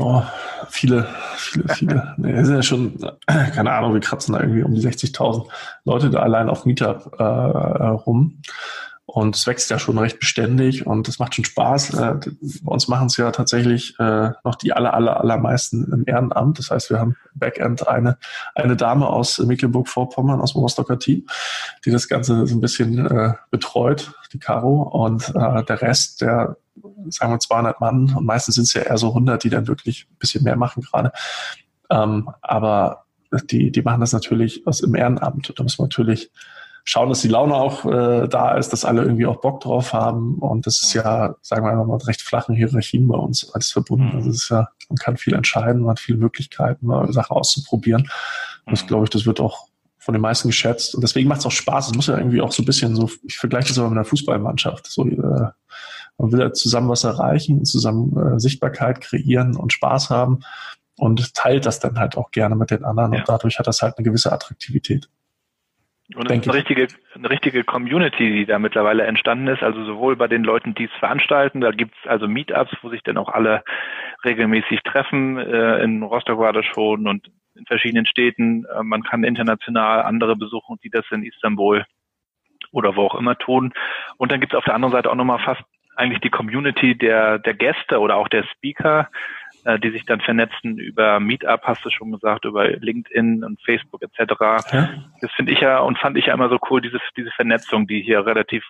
[0.00, 0.22] Oh,
[0.68, 1.06] viele,
[1.36, 2.14] viele, viele.
[2.18, 5.48] nee, sind ja schon, keine Ahnung, wir kratzen da irgendwie um die 60.000
[5.84, 8.42] Leute da allein auf Meetup äh, äh, rum.
[9.10, 11.94] Und es wächst ja schon recht beständig und es macht schon Spaß.
[11.94, 12.14] Äh,
[12.62, 16.58] bei uns machen es ja tatsächlich äh, noch die aller, aller, allermeisten im Ehrenamt.
[16.58, 18.18] Das heißt, wir haben Backend eine,
[18.54, 21.26] eine Dame aus Mecklenburg-Vorpommern, aus dem Rostocker Team,
[21.86, 24.82] die das Ganze so ein bisschen äh, betreut, die Caro.
[24.82, 26.58] Und äh, der Rest, der
[27.10, 30.06] sagen wir 200 Mann und meistens sind es ja eher so 100, die dann wirklich
[30.10, 31.12] ein bisschen mehr machen gerade.
[31.90, 33.04] Ähm, aber
[33.50, 35.52] die, die machen das natürlich aus im Ehrenamt.
[35.56, 36.30] Da muss man natürlich
[36.84, 40.36] schauen, dass die Laune auch äh, da ist, dass alle irgendwie auch Bock drauf haben.
[40.38, 44.16] Und das ist ja, sagen wir mal, mit recht flachen Hierarchien bei uns als verbunden.
[44.16, 48.10] Also es ist ja, man kann viel entscheiden, man hat viele Möglichkeiten, mal Sachen auszuprobieren.
[48.64, 49.68] Und das glaube ich, das wird auch
[49.98, 50.94] von den meisten geschätzt.
[50.94, 51.88] Und deswegen macht es auch Spaß.
[51.88, 54.06] Es muss ja irgendwie auch so ein bisschen so, ich vergleiche das aber mit einer
[54.06, 54.86] Fußballmannschaft.
[54.86, 55.48] So, äh,
[56.18, 60.40] man will zusammen was erreichen, zusammen äh, Sichtbarkeit kreieren und Spaß haben
[60.98, 63.20] und teilt das dann halt auch gerne mit den anderen ja.
[63.20, 65.08] und dadurch hat das halt eine gewisse Attraktivität.
[66.14, 70.16] Und es ist eine richtige, eine richtige Community, die da mittlerweile entstanden ist, also sowohl
[70.16, 73.62] bei den Leuten, die es veranstalten, da gibt's also Meetups, wo sich dann auch alle
[74.24, 75.36] regelmäßig treffen.
[75.36, 78.64] Äh, in Rostock war das schon und in verschiedenen Städten.
[78.64, 81.84] Äh, man kann international andere besuchen, die das in Istanbul
[82.72, 83.74] oder wo auch immer tun.
[84.16, 85.62] Und dann gibt's auf der anderen Seite auch nochmal fast
[85.98, 89.08] eigentlich die Community der, der Gäste oder auch der Speaker,
[89.64, 94.02] äh, die sich dann vernetzen über Meetup, hast du schon gesagt, über LinkedIn und Facebook
[94.02, 94.34] etc.
[94.72, 94.90] Ja.
[95.20, 98.00] Das finde ich ja und fand ich ja immer so cool, diese, diese Vernetzung, die
[98.02, 98.64] hier relativ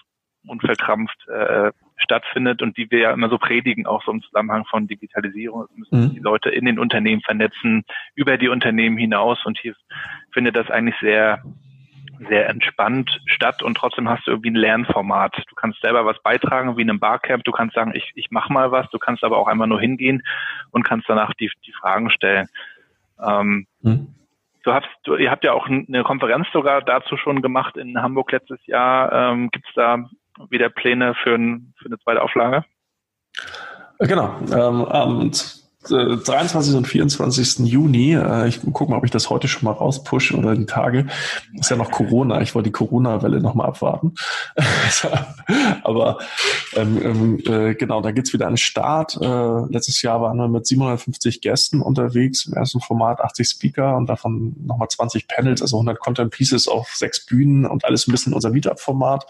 [0.46, 4.86] unverkrampft äh, stattfindet und die wir ja immer so predigen, auch so im Zusammenhang von
[4.86, 5.64] Digitalisierung.
[5.64, 6.14] Es müssen mhm.
[6.14, 9.74] die Leute in den Unternehmen vernetzen, über die Unternehmen hinaus und hier
[10.32, 11.42] findet das eigentlich sehr
[12.28, 15.36] sehr entspannt statt und trotzdem hast du irgendwie ein Lernformat.
[15.48, 17.44] Du kannst selber was beitragen, wie in einem Barcamp.
[17.44, 18.88] Du kannst sagen, ich, ich mache mal was.
[18.90, 20.22] Du kannst aber auch einfach nur hingehen
[20.70, 22.48] und kannst danach die, die Fragen stellen.
[23.24, 24.14] Ähm, hm.
[24.64, 28.32] Du hast, du, ihr habt ja auch eine Konferenz sogar dazu schon gemacht in Hamburg
[28.32, 29.12] letztes Jahr.
[29.12, 30.08] Ähm, Gibt es da
[30.50, 32.64] wieder Pläne für, ein, für eine zweite Auflage?
[34.00, 34.36] Genau.
[34.52, 35.32] Ähm,
[35.86, 36.74] 23.
[36.74, 37.60] und 24.
[37.60, 38.14] Juni.
[38.14, 41.06] Äh, ich gucke mal, ob ich das heute schon mal rauspushe oder die Tage.
[41.54, 42.40] Ist ja noch Corona.
[42.42, 44.14] Ich wollte die Corona-Welle nochmal abwarten.
[45.84, 46.18] Aber
[46.74, 49.18] ähm, ähm, äh, genau, da geht's wieder an den Start.
[49.20, 54.08] Äh, letztes Jahr waren wir mit 750 Gästen unterwegs im ersten Format, 80 Speaker und
[54.08, 58.34] davon nochmal 20 Panels, also 100 Content Pieces auf sechs Bühnen und alles ein bisschen
[58.34, 59.26] unser Meetup-Format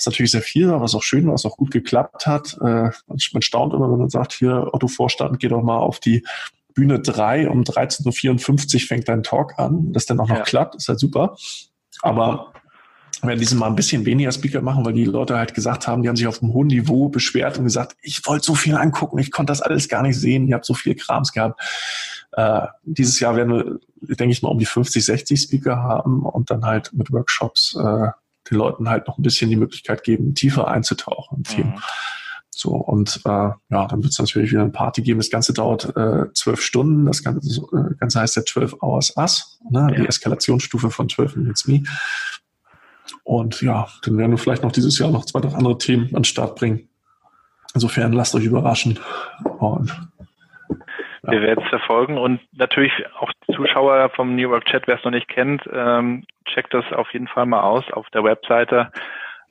[0.00, 2.56] was natürlich sehr viel war, was auch schön war, was auch gut geklappt hat.
[2.60, 6.24] Äh, man staunt immer, wenn man sagt, hier, Otto Vorstand, geh doch mal auf die
[6.74, 9.92] Bühne 3, um 13.54 Uhr fängt dein Talk an.
[9.92, 10.42] Das dann auch noch ja.
[10.42, 11.36] klappt, ist halt super.
[12.00, 12.52] Aber
[13.20, 16.02] wir werden diesem Mal ein bisschen weniger Speaker machen, weil die Leute halt gesagt haben,
[16.02, 19.18] die haben sich auf einem hohen Niveau beschwert und gesagt, ich wollte so viel angucken,
[19.18, 21.60] ich konnte das alles gar nicht sehen, ihr habt so viel Krams gehabt.
[22.32, 26.50] Äh, dieses Jahr werden wir, denke ich mal, um die 50, 60 Speaker haben und
[26.50, 28.08] dann halt mit Workshops äh,
[28.50, 31.70] den Leuten halt noch ein bisschen die Möglichkeit geben, tiefer einzutauchen in Themen.
[31.70, 31.82] Mhm.
[32.50, 35.20] So, und äh, ja, dann wird es natürlich wieder eine Party geben.
[35.20, 37.06] Das Ganze dauert äh, zwölf Stunden.
[37.06, 39.88] Das Ganze, äh, Ganze heißt ja 12 Hours Us, ne?
[39.90, 40.00] Ja.
[40.00, 41.84] die Eskalationsstufe von 12 Minutes Me.
[43.24, 46.22] Und ja, dann werden wir vielleicht noch dieses Jahr noch zwei, drei andere Themen an
[46.22, 46.88] den Start bringen.
[47.72, 48.98] Insofern lasst euch überraschen.
[49.58, 50.09] Und
[51.22, 51.32] ja.
[51.32, 55.10] Wir werden es verfolgen und natürlich auch Zuschauer vom New York Chat, wer es noch
[55.10, 58.90] nicht kennt, ähm, checkt das auf jeden Fall mal aus auf der Webseite.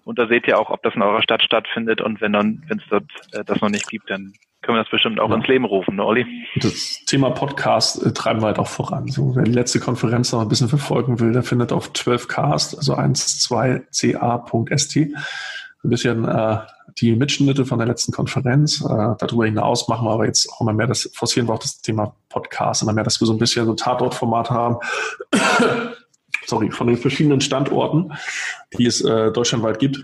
[0.05, 2.79] Und da seht ihr auch, ob das in eurer Stadt stattfindet und wenn dann, wenn
[2.79, 3.03] es dort
[3.33, 5.35] äh, das noch nicht gibt, dann können wir das bestimmt auch ja.
[5.35, 6.25] ins Leben rufen, ne, Olli?
[6.55, 9.07] Das Thema Podcast äh, treiben wir halt auch voran.
[9.07, 12.95] So, wer die letzte Konferenz noch ein bisschen verfolgen will, der findet auf 12cast, also
[12.95, 16.57] 12ca.st, ein bisschen äh,
[17.01, 18.81] die Mitschnitte von der letzten Konferenz.
[18.81, 21.81] Äh, darüber hinaus machen wir aber jetzt auch immer mehr das, forcieren wir auch das
[21.81, 24.77] Thema Podcast, immer mehr, dass wir so ein bisschen so Tatortformat haben.
[26.45, 28.13] Sorry, von den verschiedenen Standorten,
[28.77, 30.03] die es äh, deutschlandweit gibt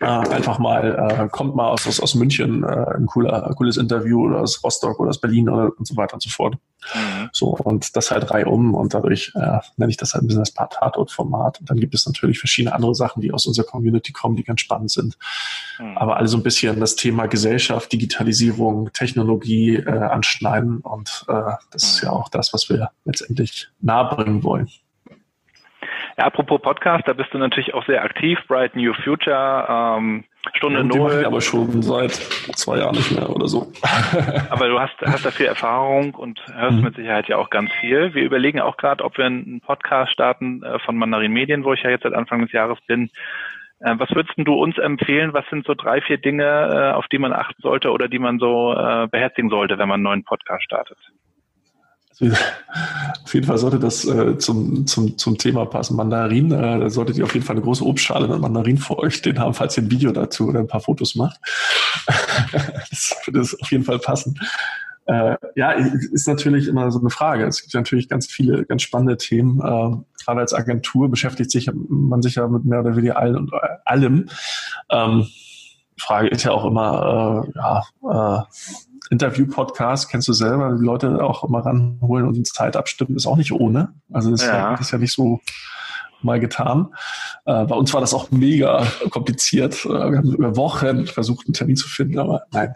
[0.00, 4.26] äh, einfach mal, äh, kommt mal aus, aus, aus München äh, ein cooler, cooles Interview
[4.26, 6.54] oder aus Rostock oder aus Berlin oder und so weiter und so fort.
[6.94, 7.28] Mhm.
[7.32, 10.54] So, und das halt reihum und dadurch äh, nenne ich das halt ein bisschen das
[10.54, 11.60] Tatort-Format.
[11.60, 14.62] Und dann gibt es natürlich verschiedene andere Sachen, die aus unserer Community kommen, die ganz
[14.62, 15.18] spannend sind.
[15.78, 15.98] Mhm.
[15.98, 21.32] Aber alle so ein bisschen das Thema Gesellschaft, Digitalisierung, Technologie äh, anschneiden und äh,
[21.70, 21.88] das mhm.
[21.88, 24.70] ist ja auch das, was wir letztendlich nahebringen wollen.
[26.20, 28.38] Ja, apropos Podcast, da bist du natürlich auch sehr aktiv.
[28.46, 31.20] Bright New Future, ähm, Stunde ja, Null.
[31.20, 33.72] Ich aber schon seit zwei Jahren nicht mehr oder so.
[34.50, 36.84] aber du hast, hast da viel Erfahrung und hörst mhm.
[36.84, 38.12] mit Sicherheit ja auch ganz viel.
[38.12, 41.82] Wir überlegen auch gerade, ob wir einen Podcast starten äh, von Mandarin Medien, wo ich
[41.84, 43.08] ja jetzt seit Anfang des Jahres bin.
[43.78, 45.32] Äh, was würdest du uns empfehlen?
[45.32, 48.38] Was sind so drei, vier Dinge, äh, auf die man achten sollte oder die man
[48.38, 48.74] so
[49.10, 50.98] beherzigen sollte, wenn man einen neuen Podcast startet?
[52.20, 55.96] Auf jeden Fall sollte das äh, zum, zum, zum Thema passen.
[55.96, 59.14] Mandarin, äh, da solltet ihr auf jeden Fall eine große Obstschale mit Mandarin vor euch
[59.14, 61.40] stehen haben, falls ihr ein Video dazu oder ein paar Fotos macht.
[62.90, 64.38] das würde es auf jeden Fall passen.
[65.06, 67.46] Äh, ja, ist natürlich immer so eine Frage.
[67.46, 69.58] Es gibt natürlich ganz viele, ganz spannende Themen.
[69.58, 73.36] Äh, gerade als Agentur beschäftigt sich man sich ja mit mehr oder weniger allem.
[73.36, 74.28] Und, äh, allem.
[74.90, 75.26] Ähm,
[75.98, 77.82] Frage ist ja auch immer, äh, ja,
[78.38, 78.42] äh,
[79.10, 83.36] Interview-Podcast, kennst du selber, die Leute auch immer ranholen und ins Zeit abstimmen, ist auch
[83.36, 83.92] nicht ohne.
[84.12, 84.74] Also das, ja.
[84.74, 85.40] ist ja nicht so
[86.22, 86.88] mal getan.
[87.44, 89.84] Äh, bei uns war das auch mega kompliziert.
[89.84, 92.74] Äh, wir haben über Wochen versucht, einen Termin zu finden, aber nein,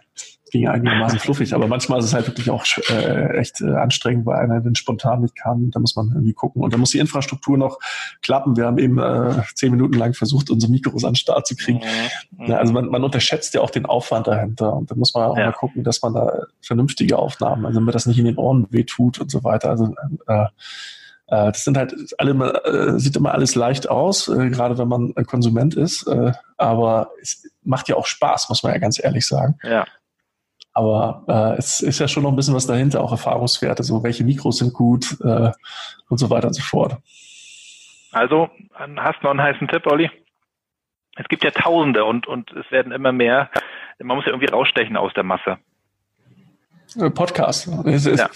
[0.54, 4.24] ging ja einigermaßen fluffig, aber manchmal ist es halt wirklich auch äh, echt äh, anstrengend,
[4.24, 5.72] weil einer dann spontan nicht kann.
[5.72, 6.62] Da muss man irgendwie gucken.
[6.62, 7.80] Und da muss die Infrastruktur noch
[8.22, 8.56] klappen.
[8.56, 11.80] Wir haben eben äh, zehn Minuten lang versucht, unsere Mikros an den Start zu kriegen.
[12.38, 12.46] Mhm.
[12.46, 14.74] Ja, also man, man unterschätzt ja auch den Aufwand dahinter.
[14.74, 15.46] Und da muss man auch ja.
[15.46, 16.30] mal gucken, dass man da
[16.62, 19.70] vernünftige Aufnahmen, also damit das nicht in den Ohren wehtut und so weiter.
[19.70, 19.92] Also
[20.28, 20.46] äh, äh
[21.26, 22.32] das sind halt alle,
[22.64, 26.08] äh, sieht immer alles leicht aus, äh, gerade wenn man Konsument ist.
[26.56, 29.56] Aber es macht ja auch Spaß, muss man ja ganz ehrlich sagen.
[29.64, 29.84] Ja.
[30.74, 34.24] Aber äh, es ist ja schon noch ein bisschen was dahinter, auch Erfahrungswerte, so welche
[34.24, 35.52] Mikros sind gut äh,
[36.08, 36.98] und so weiter und so fort.
[38.12, 38.50] Also,
[38.96, 40.10] hast du noch einen heißen Tipp, Olli?
[41.16, 43.50] Es gibt ja Tausende und, und es werden immer mehr.
[44.02, 45.58] Man muss ja irgendwie rausstechen aus der Masse.
[46.98, 47.68] Äh, Podcast.
[47.86, 48.28] Es, ja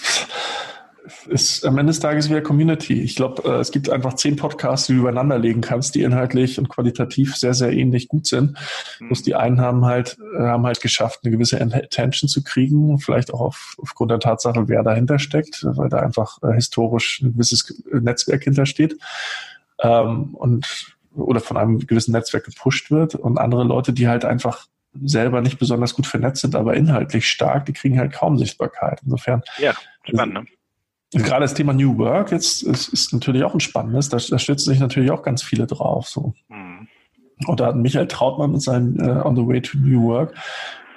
[1.27, 3.03] ist am Ende des Tages wieder Community.
[3.03, 6.59] Ich glaube, äh, es gibt einfach zehn Podcasts, die du übereinander legen kannst, die inhaltlich
[6.59, 8.57] und qualitativ sehr, sehr ähnlich gut sind.
[9.01, 9.07] Mhm.
[9.09, 13.33] Bloß die einen haben halt, äh, haben halt geschafft, eine gewisse Attention zu kriegen, vielleicht
[13.33, 17.83] auch auf, aufgrund der Tatsache, wer dahinter steckt, weil da einfach äh, historisch ein gewisses
[17.93, 18.97] Netzwerk hintersteht.
[19.81, 24.67] Ähm, und oder von einem gewissen Netzwerk gepusht wird und andere Leute, die halt einfach
[25.03, 29.01] selber nicht besonders gut vernetzt sind, aber inhaltlich stark, die kriegen halt kaum Sichtbarkeit.
[29.05, 29.43] Insofern.
[29.59, 30.35] Ja, spannend.
[30.35, 30.47] Ne?
[31.13, 34.09] Gerade das Thema New Work jetzt ist, ist natürlich auch ein spannendes.
[34.09, 36.09] Da, da stützen sich natürlich auch ganz viele drauf.
[36.09, 36.35] So.
[36.49, 36.89] Mhm.
[37.47, 40.35] Und da hat Michael Trautmann mit seinem uh, On the Way to New Work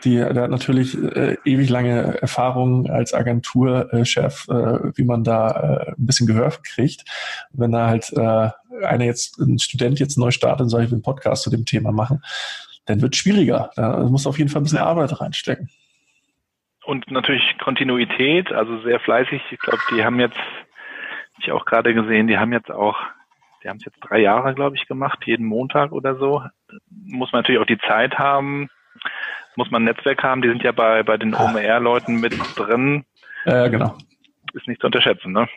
[0.04, 5.90] Die, der hat natürlich äh, ewig lange Erfahrung als Agenturchef, äh, wie man da äh,
[5.92, 7.06] ein bisschen Gehör kriegt.
[7.54, 8.50] Wenn da halt äh,
[8.84, 11.66] einer jetzt, ein Student jetzt neu startet und sagt, ich will einen Podcast zu dem
[11.66, 12.24] Thema machen,
[12.86, 13.70] dann wird es schwieriger.
[13.76, 15.70] Da muss auf jeden Fall ein bisschen Arbeit reinstecken.
[16.84, 19.42] Und natürlich Kontinuität, also sehr fleißig.
[19.52, 20.40] Ich glaube, die haben jetzt,
[21.40, 22.98] ich auch gerade gesehen, die haben jetzt auch
[23.64, 26.44] die haben es jetzt drei Jahre, glaube ich, gemacht, jeden Montag oder so.
[27.06, 28.70] Muss man natürlich auch die Zeit haben,
[29.56, 30.42] muss man ein Netzwerk haben.
[30.42, 33.06] Die sind ja bei, bei den OMR-Leuten mit drin.
[33.46, 33.96] Ja, genau.
[34.54, 35.48] Ist nicht zu unterschätzen, ne?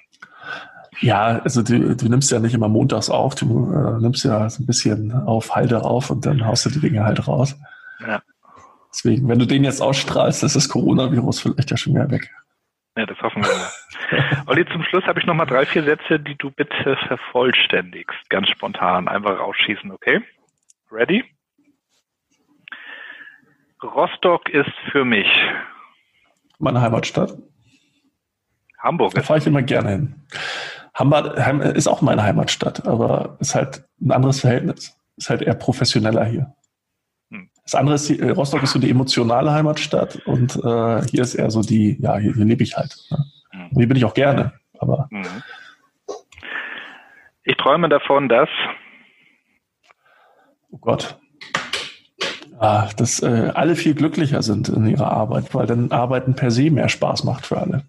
[1.01, 4.63] Ja, also du, du nimmst ja nicht immer montags auf, du äh, nimmst ja so
[4.63, 7.59] ein bisschen auf Halde auf und dann haust du die Dinge halt raus.
[8.01, 8.23] Ja.
[8.95, 12.31] Deswegen, wenn du den jetzt ausstrahlst, ist das Coronavirus vielleicht ja schon wieder weg.
[12.97, 14.45] Ja, das hoffen wir mal.
[14.47, 18.31] Olli, zum Schluss habe ich noch mal drei, vier Sätze, die du bitte vervollständigst.
[18.31, 20.23] Ganz spontan, einfach rausschießen, okay?
[20.93, 21.25] Ready?
[23.83, 25.27] Rostock ist für mich
[26.59, 27.37] meine Heimatstadt.
[28.79, 29.15] Hamburg.
[29.15, 30.27] Da fahre ich immer gerne hin.
[30.95, 31.37] Hamburg
[31.75, 34.97] ist auch meine Heimatstadt, aber ist halt ein anderes Verhältnis.
[35.17, 36.55] Ist halt eher professioneller hier.
[37.65, 41.51] Das andere ist, äh, Rostock ist so die emotionale Heimatstadt und äh, hier ist eher
[41.51, 42.95] so die, ja, hier, hier lebe ich halt.
[43.11, 43.25] Ne?
[43.53, 43.71] Mhm.
[43.77, 45.09] hier bin ich auch gerne, aber.
[45.11, 45.43] Mhm.
[47.45, 48.49] Ich träume davon, dass.
[50.71, 51.19] Oh Gott.
[52.59, 56.71] Ah, dass äh, alle viel glücklicher sind in ihrer Arbeit, weil dann Arbeiten per se
[56.71, 57.83] mehr Spaß macht für alle.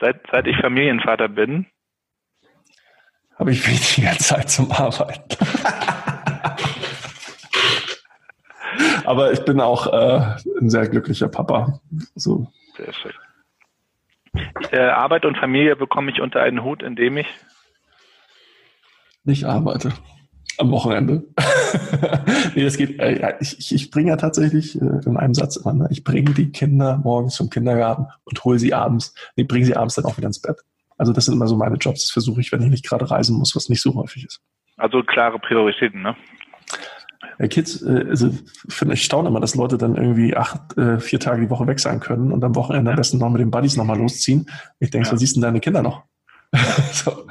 [0.00, 1.66] Seit, seit ich Familienvater bin,
[3.36, 5.36] habe ich weniger Zeit zum Arbeiten.
[9.04, 11.80] Aber ich bin auch äh, ein sehr glücklicher Papa.
[12.14, 12.46] So.
[12.76, 13.12] Sehr schön.
[14.70, 17.26] Äh, Arbeit und Familie bekomme ich unter einen Hut, indem ich
[19.24, 19.92] nicht arbeite.
[20.58, 21.24] Am Wochenende.
[22.54, 22.98] nee, das geht.
[23.00, 25.88] Äh, ich, ich bringe ja tatsächlich äh, in einem Satz immer, ne?
[25.90, 29.94] ich bringe die Kinder morgens zum Kindergarten und hole sie abends, nee, bringe sie abends
[29.94, 30.60] dann auch wieder ins Bett.
[30.98, 32.02] Also das sind immer so meine Jobs.
[32.02, 34.40] Das versuche ich, wenn ich nicht gerade reisen muss, was nicht so häufig ist.
[34.76, 36.16] Also klare Prioritäten, ne?
[37.38, 38.30] Ja, Kids, äh, also
[38.68, 41.80] finde ich staune immer, dass Leute dann irgendwie acht, äh, vier Tage die Woche weg
[41.80, 44.48] sein können und am Wochenende am besten noch mit den Buddies nochmal losziehen.
[44.78, 45.10] Ich denke, ja.
[45.10, 46.02] so siehst du deine Kinder noch.
[46.92, 47.26] so.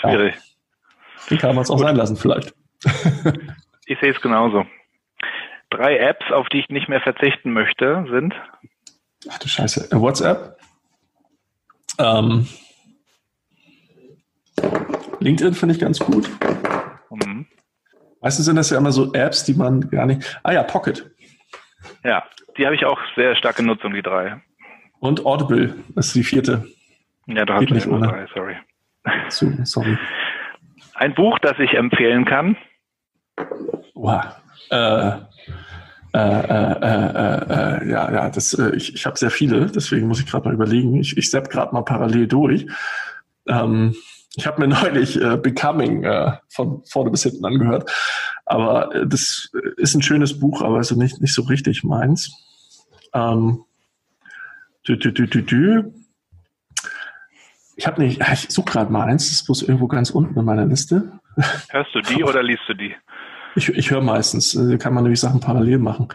[0.00, 0.34] Schwierig.
[0.34, 0.40] Ja.
[1.30, 1.86] Den kann man es auch Gut.
[1.86, 2.54] sein lassen, vielleicht.
[3.86, 4.64] ich sehe es genauso.
[5.70, 8.34] Drei Apps, auf die ich nicht mehr verzichten möchte, sind.
[9.28, 9.92] Ach du Scheiße.
[9.92, 10.58] Äh, WhatsApp.
[11.98, 12.48] Ähm,
[15.20, 16.28] LinkedIn finde ich ganz gut.
[17.10, 17.46] Mhm.
[18.20, 20.38] Meistens sind das ja immer so Apps, die man gar nicht.
[20.42, 21.10] Ah ja, Pocket.
[22.04, 22.24] Ja,
[22.56, 24.40] die habe ich auch sehr stark genutzt, um die drei.
[24.98, 26.66] Und Audible, das ist die vierte.
[27.26, 28.06] Ja, da hast du nicht ohne.
[28.06, 28.56] drei, sorry.
[29.28, 29.96] So, sorry.
[30.94, 32.56] Ein Buch, das ich empfehlen kann.
[33.94, 34.24] Wow.
[34.70, 35.12] Äh,
[36.12, 36.76] äh, äh,
[37.82, 40.54] äh, ja, ja, das, äh, ich, ich habe sehr viele, deswegen muss ich gerade mal
[40.54, 40.96] überlegen.
[40.96, 42.66] Ich, ich sepp gerade mal parallel durch.
[43.48, 43.94] Ähm,
[44.36, 47.90] ich habe mir neulich äh, Becoming äh, von vorne bis hinten angehört.
[48.46, 52.32] Aber äh, das ist ein schönes Buch, aber also nicht, nicht so richtig meins.
[53.12, 53.64] Ähm,
[54.86, 55.92] dü, dü, dü, dü, dü.
[57.76, 60.44] Ich habe nicht, ich suche gerade mal eins, das ist bloß irgendwo ganz unten in
[60.44, 61.12] meiner Liste.
[61.70, 62.94] Hörst du die oder liest du die?
[63.56, 66.08] Ich, ich höre meistens, äh, kann man nämlich Sachen parallel machen.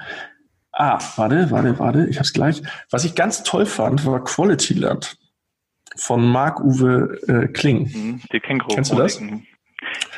[0.71, 2.61] Ah, warte, warte, warte, ich habe es gleich.
[2.91, 5.17] Was ich ganz toll fand, war Quality Land
[5.95, 7.89] von Marc-Uwe äh, Kling.
[7.93, 8.75] Mhm, die Känguru.
[8.75, 9.21] Kennst du das?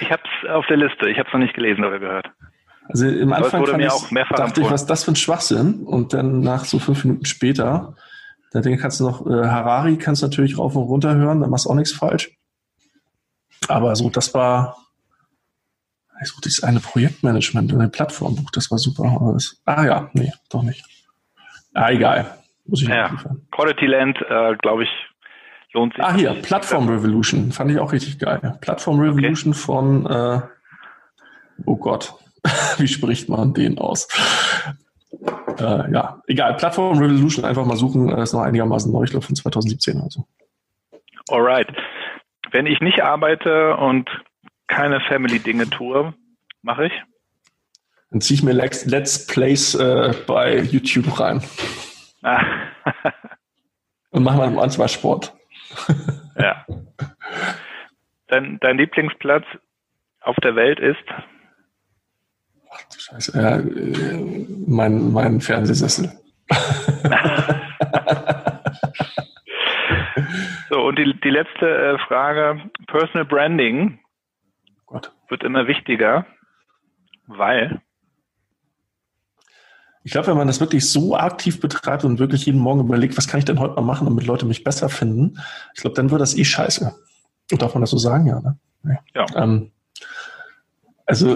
[0.01, 1.09] Ich habe es auf der Liste.
[1.09, 2.29] Ich habe es noch nicht gelesen oder gehört.
[2.89, 5.83] Also im Anfang fand ich, dachte ich, was das für ein Schwachsinn?
[5.85, 7.95] Und dann nach so fünf Minuten später,
[8.53, 11.65] da kannst du noch äh, Harari kannst du natürlich rauf und runter hören, da machst
[11.65, 12.31] du auch nichts falsch.
[13.67, 14.77] Aber so, das war
[16.21, 19.37] ich suche dieses eine Projektmanagement, ein Plattformbuch, das war super.
[19.65, 20.83] Ah ja, nee, doch nicht.
[21.73, 22.37] Ah, egal.
[22.65, 23.15] Muss ich ja,
[23.51, 24.89] Quality Land, äh, glaube ich,
[25.77, 26.03] lohnt sich.
[26.03, 27.51] Ah, hier, Plattform Revolution.
[27.51, 28.57] Fand ich auch richtig geil.
[28.61, 29.61] Plattform Revolution okay.
[29.61, 30.41] von, äh,
[31.65, 32.13] oh Gott,
[32.77, 34.07] wie spricht man den aus?
[35.59, 36.55] Äh, ja, egal.
[36.55, 38.09] Plattform Revolution einfach mal suchen.
[38.09, 40.27] Das ist noch einigermaßen neu, ich glaube von 2017 also.
[41.29, 41.67] Alright.
[42.51, 44.09] Wenn ich nicht arbeite und
[44.67, 46.13] keine Family-Dinge tue,
[46.61, 46.93] mache ich?
[48.11, 51.41] Dann ziehe ich mir Let's, Let's Plays äh, bei YouTube rein.
[52.23, 52.43] Ah.
[54.11, 55.36] und mache mal manchmal Sport.
[56.37, 56.65] Ja.
[58.29, 59.45] Dein, dein Lieblingsplatz
[60.19, 61.03] auf der Welt ist?
[62.69, 63.41] Ach du Scheiße.
[63.41, 66.11] Ja, äh, mein, mein Fernsehsessel.
[70.69, 72.69] so, und die, die letzte äh, Frage.
[72.87, 73.99] Personal Branding
[74.85, 75.13] Gott.
[75.29, 76.25] wird immer wichtiger,
[77.27, 77.81] weil?
[80.07, 83.27] Ich glaube, wenn man das wirklich so aktiv betreibt und wirklich jeden Morgen überlegt, was
[83.27, 85.37] kann ich denn heute mal machen, damit Leute mich besser finden,
[85.75, 86.95] ich glaube, dann wird das eh scheiße.
[87.49, 88.39] Darf man das so sagen, ja?
[88.39, 88.99] Ne?
[89.13, 89.25] Ja.
[89.35, 89.71] Ähm,
[91.05, 91.35] also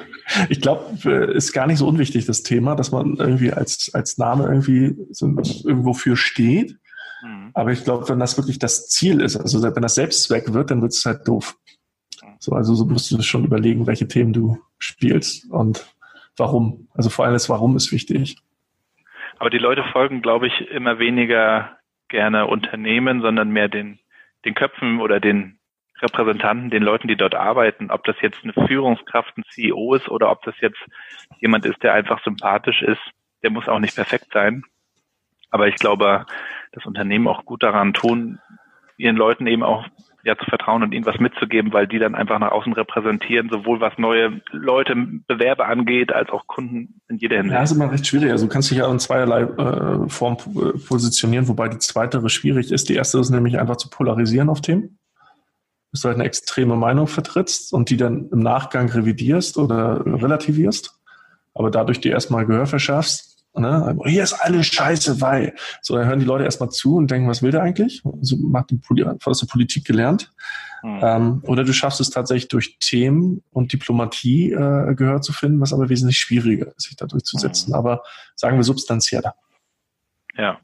[0.48, 4.44] ich glaube, ist gar nicht so unwichtig, das Thema, dass man irgendwie als, als Name
[4.44, 6.78] irgendwie so irgendwo für steht.
[7.24, 7.50] Mhm.
[7.54, 10.80] Aber ich glaube, wenn das wirklich das Ziel ist, also wenn das Selbstzweck wird, dann
[10.80, 11.56] wird es halt doof.
[12.38, 15.84] So, also so musst du schon überlegen, welche Themen du spielst und
[16.36, 16.88] warum.
[16.94, 18.36] Also vor allem das Warum ist wichtig.
[19.38, 21.76] Aber die Leute folgen, glaube ich, immer weniger
[22.08, 23.98] gerne Unternehmen, sondern mehr den,
[24.44, 25.58] den Köpfen oder den
[26.00, 30.30] Repräsentanten, den Leuten, die dort arbeiten, ob das jetzt eine Führungskraft, ein CEO ist oder
[30.30, 30.78] ob das jetzt
[31.40, 33.00] jemand ist, der einfach sympathisch ist,
[33.42, 34.64] der muss auch nicht perfekt sein.
[35.50, 36.26] Aber ich glaube,
[36.72, 38.40] das Unternehmen auch gut daran tun,
[38.96, 39.86] ihren Leuten eben auch
[40.24, 43.80] ja zu vertrauen und ihnen was mitzugeben, weil die dann einfach nach außen repräsentieren, sowohl
[43.80, 44.94] was neue Leute,
[45.26, 47.54] Bewerber angeht, als auch Kunden in jeder Hinsicht.
[47.54, 48.30] Ja, ist immer recht schwierig.
[48.30, 52.70] Also du kannst dich ja in zweierlei äh, Form äh, positionieren, wobei die zweite schwierig
[52.70, 52.88] ist.
[52.88, 54.98] Die erste ist nämlich einfach zu polarisieren auf Themen
[55.92, 60.98] dass du halt eine extreme Meinung vertrittst und die dann im Nachgang revidierst oder relativierst,
[61.54, 63.31] aber dadurch dir erstmal Gehör verschaffst.
[63.54, 63.98] Ne?
[64.06, 65.54] Hier ist alles scheiße, weil.
[65.82, 68.02] So, dann hören die Leute erstmal zu und denken, was will der eigentlich?
[68.04, 68.80] Also macht die
[69.26, 70.32] hast du Politik gelernt.
[70.82, 71.00] Mhm.
[71.02, 75.72] Ähm, oder du schaffst es tatsächlich durch Themen und Diplomatie äh, Gehör zu finden, was
[75.72, 77.70] aber wesentlich schwieriger ist, sich da durchzusetzen.
[77.70, 77.76] Mhm.
[77.76, 78.02] Aber
[78.34, 79.34] sagen wir substanzieller.
[80.36, 80.58] Ja.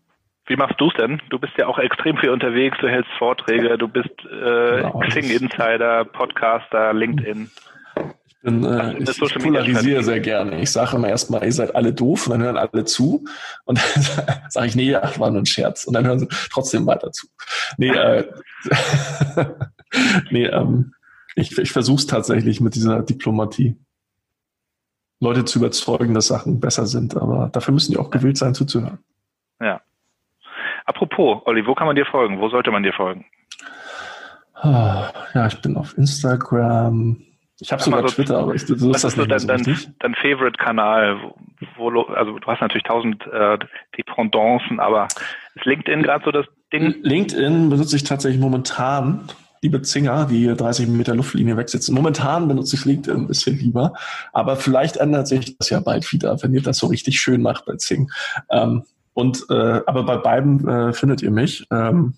[0.47, 1.21] Wie machst du es denn?
[1.29, 5.25] Du bist ja auch extrem viel unterwegs, du hältst Vorträge, du bist äh, genau, Xing
[5.25, 7.51] Insider, Podcaster, LinkedIn.
[8.41, 10.61] Ich, bin, äh, ich, ich polarisiere sehr gerne.
[10.61, 13.25] Ich sage immer erstmal, ihr seid alle doof und dann hören alle zu.
[13.65, 14.03] Und dann
[14.49, 15.85] sage ich, nee, ja, war nur ein Scherz.
[15.85, 17.27] Und dann hören sie trotzdem weiter zu.
[17.79, 18.31] Nee, äh,
[20.31, 20.95] nee ähm,
[21.35, 23.77] ich, ich versuche es tatsächlich mit dieser Diplomatie.
[25.21, 28.99] Leute zu überzeugen, dass Sachen besser sind, aber dafür müssen die auch gewillt sein, zuzuhören.
[29.61, 29.81] Ja.
[30.85, 32.41] Apropos, Olli, wo kann man dir folgen?
[32.41, 33.27] Wo sollte man dir folgen?
[34.55, 37.23] Ah, ja, ich bin auf Instagram.
[37.61, 40.15] Ich habe sogar so, Twitter, aber ich, du was das ist so dein, dein, dein
[40.15, 41.17] Favorite-Kanal?
[41.77, 43.59] Wo, wo, also du hast natürlich tausend äh,
[43.97, 45.09] Dependancen, aber
[45.55, 46.95] ist LinkedIn gerade so das Ding?
[47.03, 49.29] LinkedIn benutze ich tatsächlich momentan,
[49.61, 51.97] liebe Zinger, die 30 Meter Luftlinie wegsitzen.
[51.97, 53.93] Momentan benutze ich LinkedIn ein bisschen lieber,
[54.33, 57.67] aber vielleicht ändert sich das ja bald wieder, wenn ihr das so richtig schön macht
[57.67, 58.09] bei Zing.
[58.51, 58.85] Ähm,
[59.15, 61.67] und äh, aber bei beiden äh, findet ihr mich.
[61.73, 62.15] Ähm,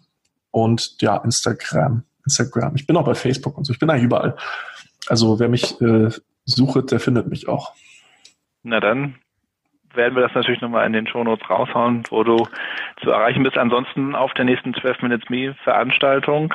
[0.50, 2.02] und ja, Instagram.
[2.26, 2.74] Instagram.
[2.76, 3.72] Ich bin auch bei Facebook und so.
[3.72, 4.36] Ich bin da überall.
[5.08, 6.10] Also wer mich äh,
[6.44, 7.74] sucht, der findet mich auch.
[8.62, 9.16] Na dann
[9.94, 12.46] werden wir das natürlich nochmal in den Shownotes raushauen, wo du
[13.02, 13.58] zu erreichen bist.
[13.58, 16.54] Ansonsten auf der nächsten 12 Minutes Me Veranstaltung.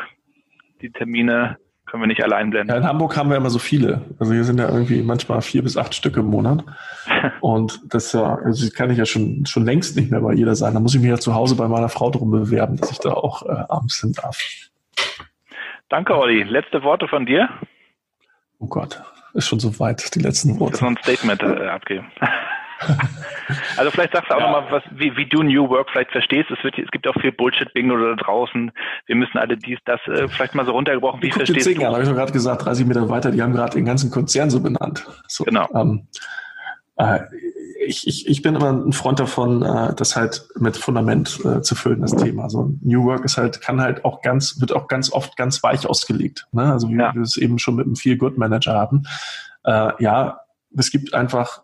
[0.82, 2.74] Die Termine können wir nicht alle einblenden.
[2.74, 4.02] Ja, in Hamburg haben wir immer so viele.
[4.20, 6.64] Also hier sind ja irgendwie manchmal vier bis acht Stück im Monat.
[7.42, 10.74] Und das ja, also kann ich ja schon, schon längst nicht mehr bei jeder sein.
[10.74, 13.12] Da muss ich mich ja zu Hause bei meiner Frau drum bewerben, dass ich da
[13.12, 14.40] auch äh, abends hin darf.
[15.90, 16.44] Danke, Olli.
[16.44, 17.50] Letzte Worte von dir?
[18.60, 19.02] Oh Gott,
[19.34, 20.76] ist schon so weit, die letzten Worte.
[20.76, 22.12] Ich muss noch ein Statement äh, abgeben.
[23.78, 24.52] also vielleicht sagst du auch ja.
[24.52, 26.50] nochmal, was, wie, wie du New Work vielleicht verstehst.
[26.52, 28.72] Es, wird, es gibt auch viel Bullshit-Bingo da draußen.
[29.06, 31.22] Wir müssen alle dies, das äh, vielleicht mal so runtergebrochen.
[31.22, 31.86] Wie Guck verstehst du?
[31.86, 34.62] habe ich doch gerade gesagt, 30 Meter weiter, die haben gerade den ganzen Konzern so
[34.62, 35.06] benannt.
[35.28, 35.68] So, genau.
[35.74, 36.08] Ähm,
[36.98, 37.20] äh,
[37.86, 41.76] ich, ich, ich bin immer ein Freund davon, äh, das halt mit Fundament äh, zu
[41.76, 42.44] füllen, das Thema.
[42.44, 45.88] Also New Work ist halt, kann halt auch ganz, wird auch ganz oft ganz weich
[45.88, 46.48] ausgelegt.
[46.52, 46.72] Ne?
[46.72, 47.14] Also wie ja.
[47.14, 49.04] wir es eben schon mit einem Feel Good Manager hatten.
[49.64, 50.42] Äh, ja,
[50.78, 51.62] es gibt einfach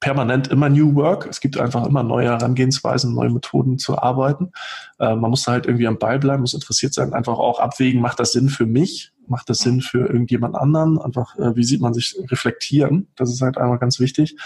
[0.00, 1.26] permanent immer New Work.
[1.26, 4.50] Es gibt einfach immer neue Herangehensweisen, neue Methoden zu arbeiten.
[4.98, 8.00] Äh, man muss da halt irgendwie am Ball bleiben, muss interessiert sein, einfach auch abwägen,
[8.00, 9.12] macht das Sinn für mich?
[9.28, 10.98] Macht das Sinn für irgendjemand anderen?
[10.98, 13.08] Einfach, äh, wie sieht man sich reflektieren?
[13.14, 14.36] Das ist halt einmal ganz wichtig.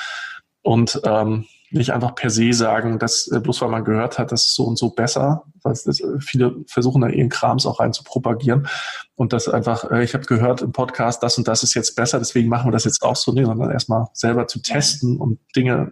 [0.65, 4.47] Und ähm, nicht einfach per se sagen, dass äh, bloß weil man gehört hat, das
[4.47, 8.05] ist so und so besser, weil äh, viele versuchen da ihren Krams auch rein zu
[8.05, 8.69] propagieren
[9.17, 12.19] und das einfach, äh, ich habe gehört im Podcast, das und das ist jetzt besser,
[12.19, 15.91] deswegen machen wir das jetzt auch so, nee, sondern erstmal selber zu testen und Dinge,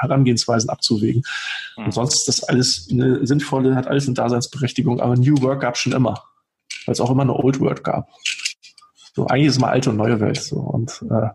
[0.00, 1.22] Herangehensweisen abzuwägen.
[1.76, 1.86] Mhm.
[1.86, 5.76] Und sonst ist das alles eine sinnvolle, hat alles eine Daseinsberechtigung, aber New Work gab
[5.76, 6.24] schon immer,
[6.86, 8.08] weil es auch immer eine Old Work gab.
[9.18, 10.36] So, eigentlich ist mal alte und neue Welt.
[10.36, 10.58] So.
[10.60, 11.30] Und äh,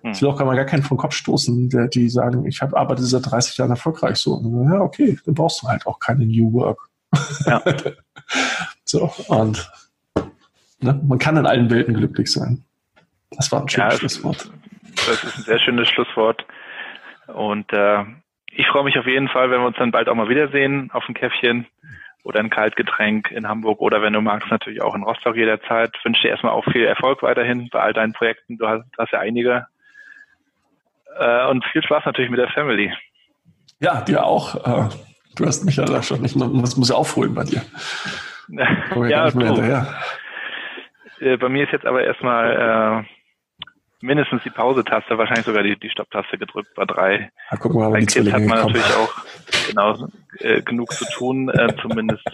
[0.00, 0.12] hm.
[0.12, 2.74] ich will auch gar mal gar keinen vom Kopf stoßen, der, die sagen, ich habe
[2.74, 4.36] arbeite seit 30 Jahren erfolgreich so.
[4.36, 6.78] Und, ja, okay, dann brauchst du halt auch keine New Work.
[7.44, 7.62] Ja.
[8.84, 9.70] so, und
[10.80, 12.64] ne, man kann in allen Welten glücklich sein.
[13.32, 14.50] Das war ein schönes ja, Schlusswort.
[15.06, 16.42] Das ist ein sehr schönes Schlusswort.
[17.26, 18.02] Und äh,
[18.50, 21.04] ich freue mich auf jeden Fall, wenn wir uns dann bald auch mal wiedersehen auf
[21.04, 21.66] dem Käffchen
[22.26, 25.92] oder ein Kaltgetränk in Hamburg oder wenn du magst, natürlich auch in Rostock jederzeit.
[25.96, 28.58] Ich wünsche dir erstmal auch viel Erfolg weiterhin bei all deinen Projekten.
[28.58, 29.66] Du hast, hast ja einige.
[31.20, 32.92] Äh, und viel Spaß natürlich mit der Family.
[33.78, 34.56] Ja, dir auch.
[34.56, 34.88] Äh,
[35.36, 37.62] du hast mich ja da schon nicht, das muss ja aufholen bei dir.
[38.48, 39.86] ja, ja.
[41.20, 43.06] Äh, bei mir ist jetzt aber erstmal
[44.06, 47.30] mindestens die Pause-Taste, wahrscheinlich sogar die, die Stopp-Taste gedrückt bei drei.
[47.50, 48.72] Ja, gucken wir mal, bei Kids hat man kommen.
[48.72, 49.12] natürlich auch
[49.68, 52.26] genau äh, genug zu tun, äh, zumindest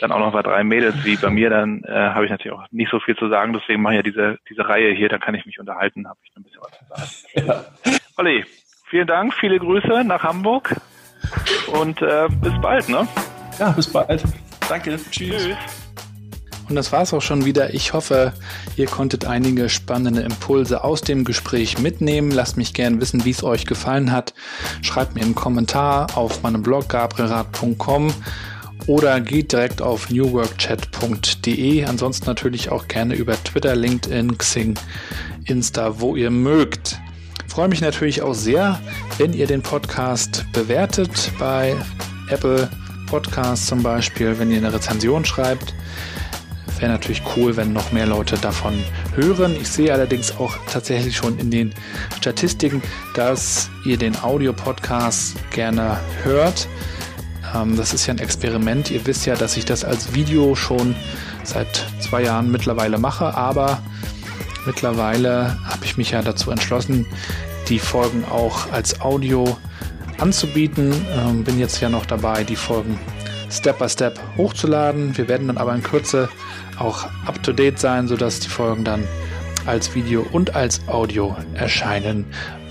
[0.00, 2.64] dann auch noch bei drei Mädels wie bei mir, dann äh, habe ich natürlich auch
[2.72, 5.34] nicht so viel zu sagen, deswegen mache ich ja diese, diese Reihe hier, da kann
[5.34, 7.48] ich mich unterhalten, habe ich ein bisschen was zu sagen.
[7.48, 7.64] Ja.
[8.16, 8.44] Olli,
[8.88, 10.74] vielen Dank, viele Grüße nach Hamburg
[11.80, 13.06] und äh, bis bald, ne?
[13.58, 14.24] Ja, bis bald.
[14.68, 14.96] Danke.
[14.96, 15.44] Tschüss.
[15.44, 15.83] Tschüss.
[16.68, 17.74] Und das war's auch schon wieder.
[17.74, 18.32] Ich hoffe,
[18.76, 22.30] ihr konntet einige spannende Impulse aus dem Gespräch mitnehmen.
[22.30, 24.32] Lasst mich gerne wissen, wie es euch gefallen hat.
[24.82, 28.12] Schreibt mir einen Kommentar auf meinem Blog gabrielrad.com
[28.86, 31.84] oder geht direkt auf newworkchat.de.
[31.84, 34.74] Ansonsten natürlich auch gerne über Twitter, LinkedIn, Xing,
[35.44, 36.98] Insta, wo ihr mögt.
[37.46, 38.80] freue mich natürlich auch sehr,
[39.18, 41.76] wenn ihr den Podcast bewertet bei
[42.28, 42.68] Apple
[43.06, 45.74] Podcasts zum Beispiel, wenn ihr eine Rezension schreibt.
[46.84, 48.74] Wäre natürlich cool, wenn noch mehr Leute davon
[49.14, 49.56] hören.
[49.58, 51.72] Ich sehe allerdings auch tatsächlich schon in den
[52.14, 52.82] Statistiken,
[53.14, 56.68] dass ihr den Audio-Podcast gerne hört.
[57.54, 58.90] Ähm, das ist ja ein Experiment.
[58.90, 60.94] Ihr wisst ja, dass ich das als Video schon
[61.42, 63.80] seit zwei Jahren mittlerweile mache, aber
[64.66, 67.06] mittlerweile habe ich mich ja dazu entschlossen,
[67.70, 69.56] die Folgen auch als Audio
[70.18, 70.92] anzubieten.
[71.16, 73.00] Ähm, bin jetzt ja noch dabei, die Folgen
[73.50, 75.16] Step by Step hochzuladen.
[75.16, 76.28] Wir werden dann aber in Kürze
[76.78, 79.04] auch up to date sein, sodass die Folgen dann
[79.66, 82.26] als Video und als Audio erscheinen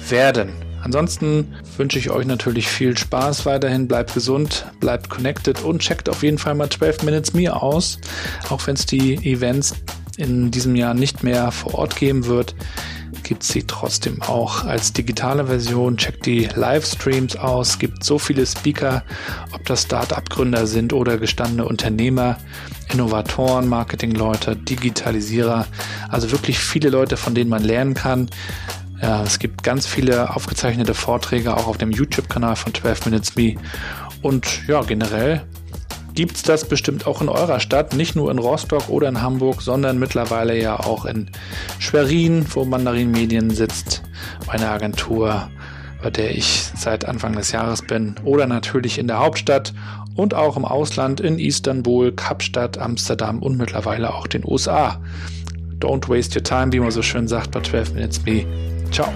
[0.09, 0.53] werden.
[0.83, 3.87] Ansonsten wünsche ich euch natürlich viel Spaß weiterhin.
[3.87, 7.99] Bleibt gesund, bleibt connected und checkt auf jeden Fall mal 12 Minutes Me aus.
[8.49, 9.75] Auch wenn es die Events
[10.17, 12.53] in diesem Jahr nicht mehr vor Ort geben wird,
[13.23, 15.97] gibt es sie trotzdem auch als digitale Version.
[15.97, 17.79] Checkt die Livestreams aus.
[17.79, 19.03] Gibt so viele Speaker,
[19.51, 22.37] ob das Start-up-Gründer sind oder gestandene Unternehmer,
[22.91, 25.65] Innovatoren, Marketingleute, Digitalisierer.
[26.09, 28.29] Also wirklich viele Leute, von denen man lernen kann.
[29.01, 33.55] Ja, es gibt ganz viele aufgezeichnete Vorträge auch auf dem YouTube-Kanal von 12 Minutes Me.
[34.21, 35.45] Und ja, generell
[36.13, 39.61] gibt es das bestimmt auch in eurer Stadt, nicht nur in Rostock oder in Hamburg,
[39.61, 41.29] sondern mittlerweile ja auch in
[41.79, 44.03] Schwerin, wo Mandarin Medien sitzt,
[44.47, 45.49] meine Agentur,
[46.01, 49.73] bei der ich seit Anfang des Jahres bin, oder natürlich in der Hauptstadt
[50.15, 55.01] und auch im Ausland in Istanbul, Kapstadt, Amsterdam und mittlerweile auch den USA.
[55.79, 58.45] Don't waste your time, wie man so schön sagt bei 12 Minutes Me.
[58.91, 59.11] Ciao.